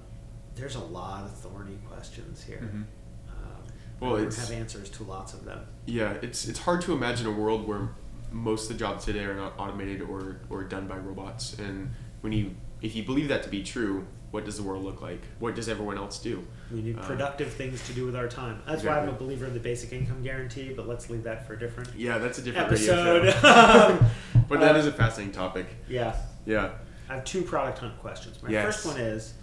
[0.55, 2.59] there's a lot of thorny questions here.
[2.61, 2.83] Mhm.
[3.29, 3.63] Um,
[3.99, 5.59] Well, we have answers to lots of them.
[5.85, 7.89] Yeah, it's it's hard to imagine a world where
[8.31, 11.57] most of the jobs today are not automated or, or done by robots.
[11.59, 15.01] And when you if you believe that to be true, what does the world look
[15.01, 15.21] like?
[15.39, 16.43] What does everyone else do?
[16.71, 18.61] We need Um, productive things to do with our time.
[18.67, 21.53] That's why I'm a believer in the basic income guarantee, but let's leave that for
[21.53, 23.25] a different Yeah, that's a different episode.
[24.49, 25.67] but that Uh, is a fascinating topic.
[25.87, 26.15] yeah.
[26.45, 26.71] Yeah.
[27.09, 28.41] I have two product hunt questions.
[28.43, 28.65] My Yes.
[28.65, 29.33] first one is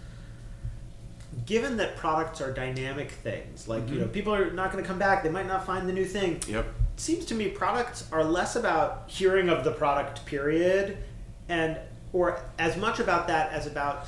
[1.45, 3.99] given that products are dynamic things, like you Mhm.
[4.01, 6.41] know, people are not going to come back, they might not find the new thing.
[6.47, 6.65] Yep.
[6.65, 10.97] It seems to me products are less about hearing of the product period
[11.49, 11.77] and
[12.13, 14.05] or as much about that as about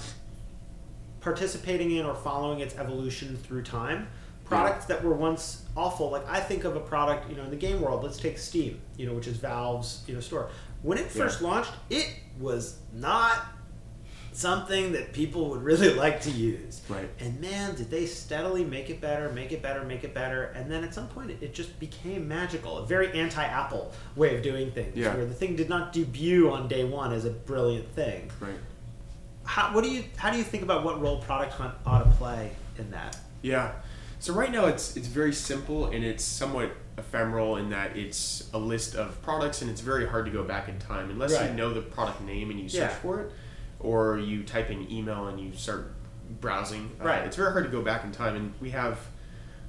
[1.21, 4.07] participating in or following its evolution through time
[4.43, 7.55] products that were once awful like i think of a product you know in the
[7.55, 10.49] game world let's take steam you know which is valve's you know store
[10.81, 13.45] when it first launched it was not
[14.35, 17.09] something that people would really like to use Right.
[17.19, 20.45] and man, did they steadily make it better, make it better, make it better.
[20.55, 22.79] And then at some point, it, it just became magical.
[22.79, 25.13] A very anti Apple way of doing things, Yeah.
[25.15, 28.29] where the thing did not debut on day one as a brilliant thing.
[28.39, 28.53] Right.
[29.45, 32.09] How, what do you, how do you think about what role Product Hunt ought to
[32.11, 33.17] play in that?
[33.41, 33.73] Yeah.
[34.19, 38.57] So right now it's it's very simple and it's somewhat ephemeral in that it's a
[38.57, 41.49] list of products and it's very hard to go back in time unless Right.
[41.49, 42.87] you know the product name and you search Yeah.
[42.95, 43.31] for it,
[43.83, 45.93] or you type in email and you start
[46.41, 46.89] browsing.
[47.01, 47.25] Uh, Right.
[47.25, 48.99] it's very hard to go back in time, and we have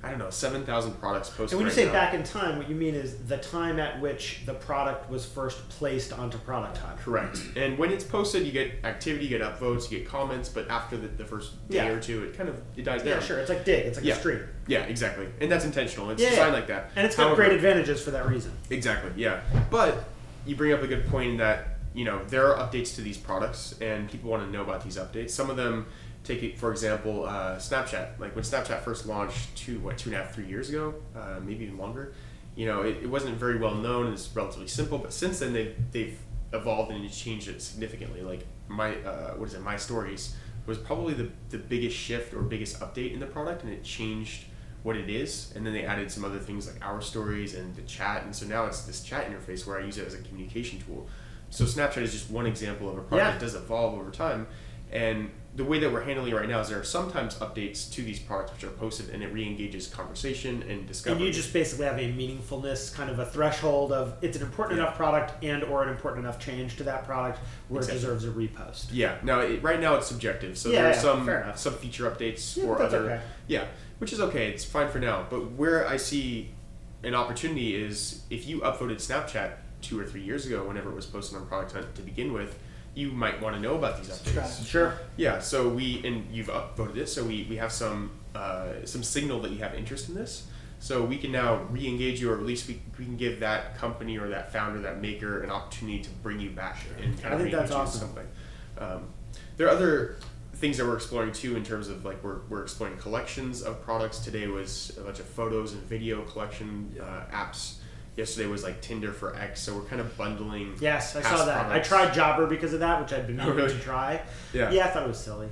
[0.02, 1.52] I don't know seven thousand products posted.
[1.52, 1.92] And when you right say now.
[1.92, 5.66] back in time, what you mean is the time at which the product was first
[5.70, 6.98] placed onto Product Hunt.
[6.98, 7.38] Correct.
[7.56, 10.98] And when it's posted, you get activity, you get upvotes, you get comments, but after
[10.98, 11.88] the, the first day Yeah.
[11.88, 13.14] or two, it kind of it dies down.
[13.14, 13.38] Yeah, sure.
[13.38, 13.86] It's like Digg.
[13.86, 14.12] It's like Yeah.
[14.14, 14.40] a stream.
[14.66, 15.26] Yeah, exactly.
[15.40, 16.10] And that's intentional.
[16.10, 16.90] It's Yeah, designed like that.
[16.96, 18.52] And it's got However- great advantages for that reason.
[18.68, 19.10] Exactly.
[19.16, 19.40] Yeah.
[19.70, 20.04] But
[20.44, 23.16] you bring up a good point in that you know there are updates to these
[23.16, 25.30] products, and people want to know about these updates.
[25.30, 25.86] Some of them
[26.24, 28.18] take it, for example, uh, Snapchat.
[28.18, 31.38] Like when Snapchat first launched, two what two and a half, three years ago, uh,
[31.42, 32.12] maybe even longer.
[32.56, 34.06] You know, it, it wasn't very well known.
[34.06, 36.18] And it's relatively simple, but since then they've they've
[36.52, 38.22] evolved and changed it significantly.
[38.22, 39.62] Like my uh, what is it?
[39.62, 43.72] My stories was probably the the biggest shift or biggest update in the product, and
[43.72, 44.44] it changed
[44.82, 47.82] what it is, and then they added some other things like our stories and the
[47.82, 50.78] chat, and so now it's this chat interface where I use it as a communication
[50.78, 51.08] tool.
[51.54, 53.30] So Snapchat is just one example of a product Yeah.
[53.30, 54.48] that does evolve over time,
[54.90, 58.02] and the way that we're handling it right now is there are sometimes updates to
[58.02, 61.16] these products which are posted, and it re-engages conversation and discovery.
[61.18, 64.78] And you just basically have a meaningfulness, kind of a threshold of it's an important
[64.78, 64.86] Yeah.
[64.86, 67.38] enough product and or an important enough change to that product
[67.68, 67.98] where Exactly.
[67.98, 68.86] it deserves a repost.
[68.90, 69.18] yeah.
[69.22, 72.58] Now it, right now it's subjective, so Yeah, there are yeah, some some feature updates
[72.66, 73.20] or other okay.
[73.46, 73.66] yeah,
[73.98, 74.48] which is okay.
[74.48, 75.24] It's fine for now.
[75.30, 76.50] But where I see
[77.04, 79.50] an opportunity is if you upvoted Snapchat
[79.84, 82.58] two or three years ago, whenever it was posted on Product Hunt to begin with,
[82.94, 84.66] you might want to know about these updates.
[84.66, 84.98] Sure.
[85.16, 89.40] Yeah, so we and you've upvoted it, so we, we have some uh, some signal
[89.42, 90.46] that you have interest in this.
[90.80, 94.18] So we can now re-engage you, or at least we, we can give that company
[94.18, 97.42] or that founder, that maker, an opportunity to bring you back and kind I of
[97.42, 98.00] think that's re-engage you in awesome.
[98.00, 98.26] something.
[98.78, 99.08] Um,
[99.56, 100.16] there are other
[100.56, 104.18] things that we're exploring too, in terms of like we're, we're exploring collections of products.
[104.18, 107.76] Today was a bunch of photos and video collection uh, apps.
[108.16, 109.60] Yesterday was like Tinder for X.
[109.60, 110.76] So we're kind of bundling.
[110.80, 111.66] Yes, I saw that.
[111.66, 111.92] products.
[111.92, 113.72] I tried Jobr because of that, which I'd been Oh, meaning really?
[113.74, 114.22] to try.
[114.52, 114.70] Yeah.
[114.70, 115.48] Yeah, I thought it was silly.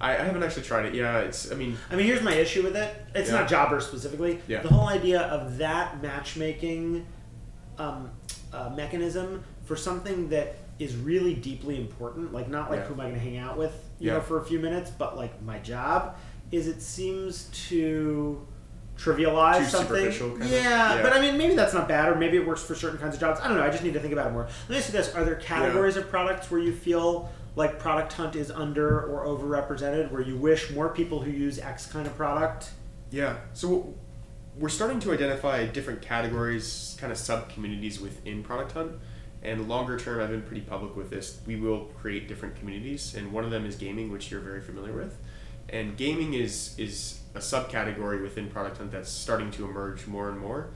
[0.00, 0.94] I, I haven't actually tried it.
[0.94, 1.50] Yeah, it's.
[1.50, 2.94] I mean, I mean, here's my issue with it.
[3.14, 3.40] It's Yeah.
[3.40, 4.40] not Jobr specifically.
[4.46, 4.60] Yeah.
[4.62, 7.06] The whole idea of that matchmaking
[7.78, 8.10] um,
[8.52, 12.86] uh, mechanism for something that is really deeply important, like not like Yeah.
[12.86, 14.14] who am I going to hang out with, you Yeah.
[14.14, 16.16] know, for a few minutes, but like my job,
[16.52, 18.46] is it seems to
[18.96, 19.96] trivialize Too something.
[19.96, 20.50] superficial, kind of?
[20.50, 21.02] yeah, Yeah.
[21.02, 23.20] but I mean, maybe that's not bad, or maybe it works for certain kinds of
[23.20, 23.40] jobs.
[23.40, 23.64] I don't know.
[23.64, 24.44] I just need to think about it more.
[24.44, 28.12] Let me ask you this: Are there categories of products where you feel like Product
[28.12, 32.16] Hunt is under or overrepresented, where you wish more people who use X kind of
[32.16, 32.70] product?
[33.10, 33.36] Yeah.
[33.52, 33.94] So
[34.56, 38.92] we're starting to identify different categories, kind of sub communities within Product Hunt.
[39.42, 41.38] And longer term, I've been pretty public with this.
[41.46, 44.94] We will create different communities, and one of them is gaming, which you're very familiar
[44.94, 45.18] with.
[45.68, 50.38] And gaming is is a subcategory within Product Hunt that's starting to emerge more and
[50.38, 50.68] more,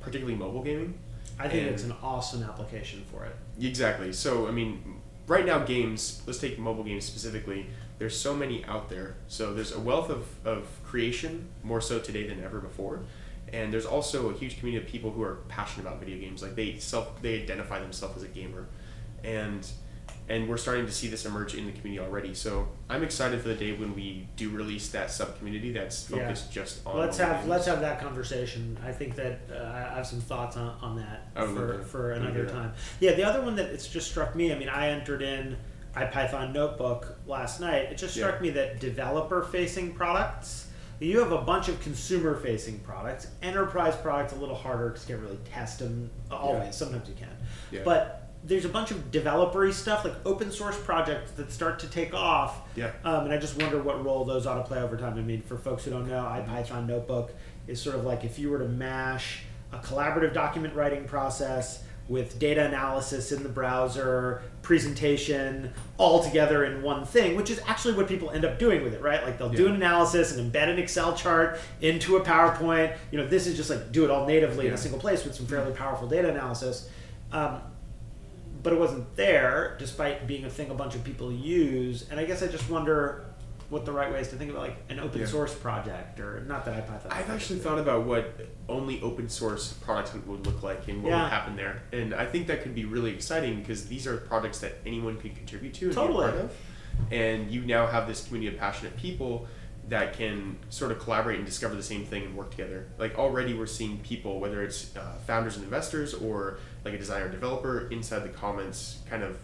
[0.00, 0.94] particularly mobile gaming.
[1.38, 3.34] I think And- it's an awesome application for it.
[3.60, 4.12] Exactly.
[4.12, 6.22] So I mean, right now games.
[6.26, 7.66] Let's take mobile games specifically.
[7.98, 9.16] There's so many out there.
[9.28, 13.00] So there's a wealth of, of creation more so today than ever before,
[13.52, 16.42] and there's also a huge community of people who are passionate about video games.
[16.42, 18.66] Like they self they identify themselves as a gamer,
[19.22, 19.66] and
[20.30, 22.32] and we're starting to see this emerge in the community already.
[22.34, 26.18] So I'm excited for the day when we do release that sub community that's Yeah.
[26.18, 26.96] focused just on.
[26.98, 27.48] Let's have games.
[27.48, 28.78] let's have that conversation.
[28.86, 32.12] I think that uh, I have some thoughts on, on that love for, to- for
[32.12, 32.72] another time.
[33.00, 34.52] Yeah, the other one that it's just struck me.
[34.52, 35.56] I mean, I entered in
[35.96, 37.86] IPython Notebook last night.
[37.90, 38.40] It just struck Yeah.
[38.42, 40.68] me that developer facing products.
[41.00, 43.26] You have a bunch of consumer facing products.
[43.42, 46.64] Enterprise products a little harder because you can't really test them always.
[46.66, 46.70] Yeah.
[46.70, 47.28] Sometimes you can,
[47.72, 47.80] Yeah.
[47.84, 52.14] but there's a bunch of developery stuff like open source projects that start to take
[52.14, 52.90] off Yeah.
[53.04, 55.18] um, and I just wonder what role those ought to play over time.
[55.18, 57.32] I mean, for folks who don't know, IPython Notebook
[57.66, 62.40] is sort of like if you were to mash a collaborative document writing process with
[62.40, 68.08] data analysis in the browser, presentation, all together in one thing, which is actually what
[68.08, 69.22] people end up doing with it, right?
[69.22, 72.96] Like they'll do an analysis and embed an Excel chart into a PowerPoint.
[73.12, 75.36] You know, this is just like do it all natively in a single place with
[75.36, 76.88] some fairly powerful data analysis.
[77.30, 77.60] Um,
[78.62, 82.24] but it wasn't there despite being a thing a bunch of people use and i
[82.24, 83.24] guess i just wonder
[83.70, 85.26] what the right way is to think about like an open Yeah.
[85.26, 88.34] source project or not that ipython I've actually thought about what
[88.68, 91.22] only open source products would look like and what Yeah.
[91.22, 94.58] would happen there, and I think that could be really exciting because these are products
[94.60, 96.18] that anyone could contribute to and Totally.
[96.24, 96.56] be a part of,
[97.12, 99.46] and you now have this community of passionate people
[99.88, 102.86] that can sort of collaborate and discover the same thing and work together.
[102.98, 107.28] Like already, we're seeing people, whether it's uh, founders and investors or like a designer
[107.28, 109.38] developer, inside the comments, kind of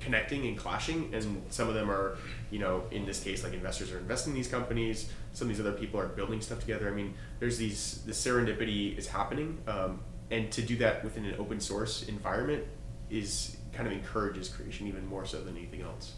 [0.00, 2.16] connecting and clashing and some of them are
[2.50, 5.64] you know in this case like investors are investing in these companies some of these
[5.64, 6.88] other people are building stuff together.
[6.88, 10.00] I mean there's these the serendipity is happening um,
[10.30, 12.64] and to do that within an open source environment
[13.10, 16.14] is kind of encourages creation even more so than anything else.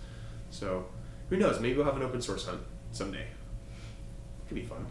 [0.51, 0.87] So
[1.29, 1.61] who knows?
[1.61, 2.61] Maybe we'll have an open source hunt
[2.93, 3.27] someday.
[4.49, 4.87] Could be fun.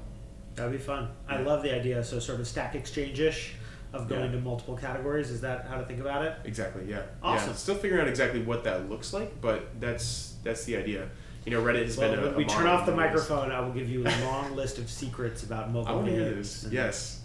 [0.56, 1.10] That'd be fun.
[1.30, 3.56] I love the idea so sort of stack exchange-ish
[3.94, 4.32] of going Yeah.
[4.32, 6.84] to multiple categories is that how to think about it Exactly.
[6.88, 7.02] Yeah.
[7.22, 7.50] Awesome.
[7.50, 7.56] Yeah.
[7.56, 11.10] Still figuring out exactly what that looks like, but that's that's the idea.
[11.46, 13.60] You know, Reddit has well, been a, when a we turn off the microphone i
[13.60, 16.68] will give you a long list of secrets about I mobile to games hear this.
[16.72, 17.22] Yes.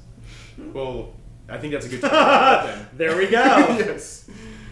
[0.73, 1.13] Well,
[1.49, 2.89] I think that's a good time.
[2.97, 3.39] there we go
[3.79, 4.29] yes.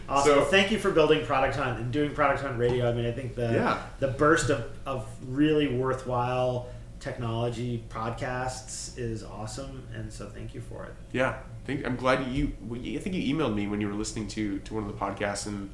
[0.09, 0.32] Awesome.
[0.34, 2.88] So- thank you for building Product Hunt and doing Product Hunt Radio.
[2.88, 3.82] I mean, I think the Yeah.
[4.01, 6.68] the burst of, of really worthwhile
[7.05, 10.94] technology podcasts is awesome, and so thank you for it.
[11.12, 11.30] Yeah.
[11.30, 12.52] I think I'm glad you.
[12.72, 15.46] I think you emailed me when you were listening to to one of the podcasts,
[15.46, 15.70] and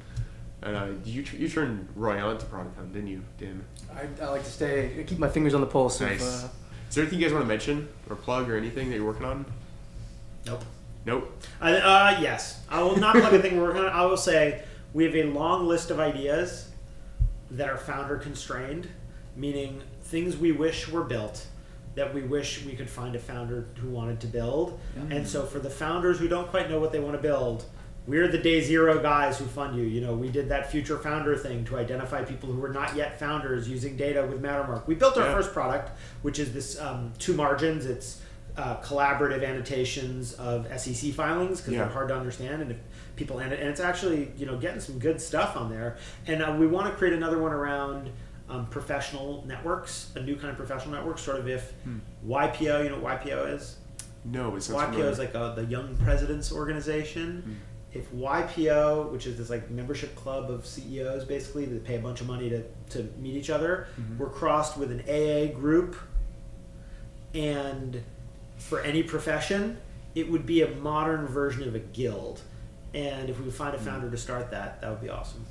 [0.61, 3.63] and uh, you you turned Roy on to Product Hunt, didn't you, Dan?
[3.93, 6.21] I, I like to stay, I keep my fingers on the pulse Nice.
[6.21, 6.45] of.
[6.45, 6.47] Uh,
[6.89, 9.25] Is there anything you guys want to mention or plug or anything that you're working
[9.25, 9.45] on?
[10.45, 10.63] Nope.
[11.05, 11.43] Nope.
[11.59, 13.89] I, uh, yes, I will not plug a thing we're working on.
[13.89, 14.63] I will say
[14.93, 16.69] we have a long list of ideas
[17.49, 18.87] that are founder constrained,
[19.35, 19.81] meaning
[20.11, 21.47] things we wish were built
[21.95, 24.79] that we wish we could find a founder who wanted to build.
[25.09, 27.65] And so for the founders who don't quite know what they want to build,
[28.07, 29.83] we're the day zero guys who fund you.
[29.83, 33.19] You know, we did that future founder thing to identify people who were not yet
[33.19, 34.87] founders using data with Mattermark.
[34.87, 35.33] We built our Yeah.
[35.33, 35.91] first product,
[36.21, 37.85] which is this um, two margins.
[37.85, 38.21] It's
[38.57, 41.83] uh, collaborative annotations of SEC filings because Yeah.
[41.83, 42.77] they're hard to understand, and if
[43.17, 45.97] people and, and it's actually you know getting some good stuff on there.
[46.25, 48.09] And uh, we want to create another one around
[48.51, 51.99] um, professional networks, a new kind of professional network, sort of if hmm.
[52.27, 52.83] YPO.
[52.83, 53.77] You know what YPO is?
[54.25, 55.09] No, it's YPO familiar.
[55.09, 57.41] is like a, the Young Presidents Organization.
[57.41, 57.53] Hmm.
[57.93, 62.21] If YPO, which is this like membership club of CEOs, basically that pay a bunch
[62.21, 64.17] of money to, to meet each other, hmm.
[64.17, 65.95] were crossed with an AA group,
[67.33, 68.03] and
[68.57, 69.77] for any profession,
[70.13, 72.41] it would be a modern version of a guild.
[72.93, 75.45] And if we could find a founder to start that, that would be awesome.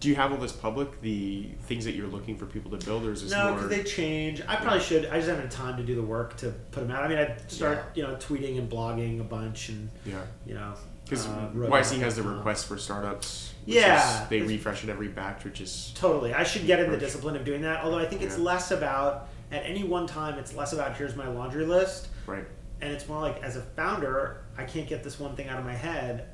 [0.00, 1.00] Do you have all this public?
[1.00, 3.64] The things that you're looking for people to build, or is this No, more?
[3.66, 4.40] they change.
[4.46, 5.06] I probably should.
[5.06, 7.02] I just haven't had time to do the work to put them out.
[7.02, 10.20] I mean, I start, you know, tweeting and blogging a bunch, and yeah.
[10.46, 10.74] you know,
[11.04, 12.36] Because uh, YC has the roadmap.com.
[12.36, 13.54] request for startups.
[13.64, 16.32] which Yeah, is- they refresh it every batch, which is Totally.
[16.32, 17.82] I should get in the discipline of doing that.
[17.82, 18.44] Although I think it's Yeah.
[18.44, 20.38] less about at any one time.
[20.38, 22.44] It's less about here's my laundry list, right.
[22.82, 25.64] and it's more like as a founder, I can't get this one thing out of
[25.64, 26.28] my head.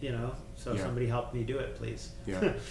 [0.00, 0.82] You know, so Yeah.
[0.82, 2.10] somebody help me do it, please.
[2.26, 2.52] Yeah.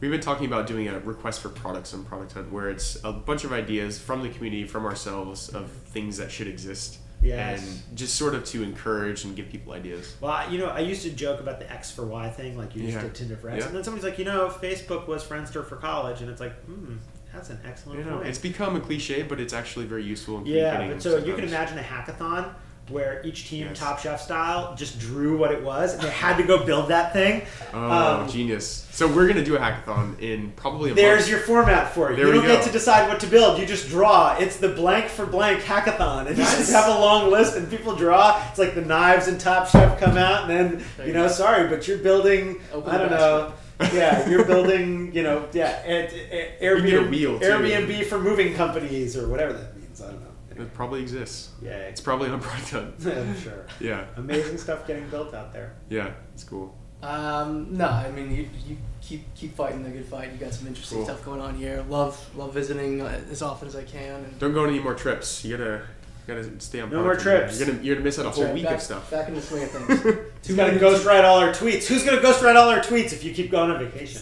[0.00, 3.12] We've been talking about doing a request for products on Product Hunt, where it's a
[3.12, 7.60] bunch of ideas from the community, from ourselves, of things that should exist, Yes.
[7.88, 10.16] and just sort of to encourage and give people ideas.
[10.22, 12.80] Well, you know, I used to joke about the X for Y thing, like you
[12.82, 13.02] just Yeah.
[13.02, 13.66] did Tinder for X, Yeah.
[13.66, 16.94] and then somebody's like, you know, Facebook was Friendster for college, and it's like, hmm,
[17.32, 18.26] That's an excellent You know, point.
[18.28, 21.44] it's become a cliche, but it's actually very useful in yeah, but so you can
[21.44, 22.52] imagine a hackathon
[22.90, 23.78] where each team, Yes.
[23.78, 27.12] Top Chef style, just drew what it was, and they had to go build that
[27.12, 27.42] thing.
[27.72, 27.78] Oh,
[28.22, 28.86] Um, genius!
[28.90, 31.30] So we're gonna do a hackathon in probably a There's month.
[31.30, 32.16] your format for it.
[32.16, 33.58] There you don't get to decide what to build.
[33.58, 34.36] You just draw.
[34.38, 37.94] It's the blank for blank hackathon, and you just have a long list, and people
[37.94, 38.42] draw.
[38.50, 41.28] It's like the knives and Top Chef come out, and then There you you know,
[41.28, 41.32] go.
[41.32, 42.60] sorry, but you're building.
[42.72, 43.52] Open I don't know.
[43.94, 45.14] yeah, you're building.
[45.14, 47.38] You know, yeah, and, and You a Airbnb, wheel.
[47.40, 50.02] Airbnb for moving companies or whatever that means.
[50.02, 50.26] I don't know.
[50.60, 51.50] It probably exists.
[51.62, 52.92] Yeah, It's probably on Brighton.
[53.06, 53.66] I'm sure.
[53.80, 55.74] Yeah, Amazing stuff getting built out there.
[55.88, 56.76] yeah, it's cool.
[57.02, 60.32] Um, no, I mean you, you keep keep fighting the good fight.
[60.32, 61.06] You got some interesting Cool.
[61.06, 61.82] stuff going on here.
[61.88, 64.22] Love love visiting uh, as often as I can.
[64.22, 65.42] And Don't go on any more trips.
[65.42, 65.80] You gotta,
[66.28, 66.90] you gotta stay on.
[66.90, 67.22] No more Brighton.
[67.22, 67.58] trips.
[67.58, 69.10] You're gonna, you're gonna miss out a whole right, week back, of stuff.
[69.10, 70.00] Back in the swing of things.
[70.46, 71.86] Who's gonna ghostwrite all our tweets?
[71.86, 74.20] Who's gonna ghostwrite all our tweets if you keep going on vacation?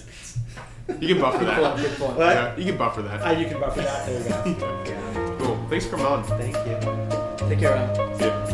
[1.01, 1.77] You can buffer Good point.
[1.77, 1.77] that.
[1.85, 2.17] Good point.
[2.17, 2.27] What?
[2.37, 3.21] Yeah, you can buffer that.
[3.23, 4.07] Ah, you can buffer that.
[4.07, 4.85] There you go.
[4.87, 5.08] Yeah.
[5.69, 6.25] Thanks for coming on.
[6.25, 7.49] Thank you.
[7.49, 7.77] Take care.
[8.21, 8.48] Ya.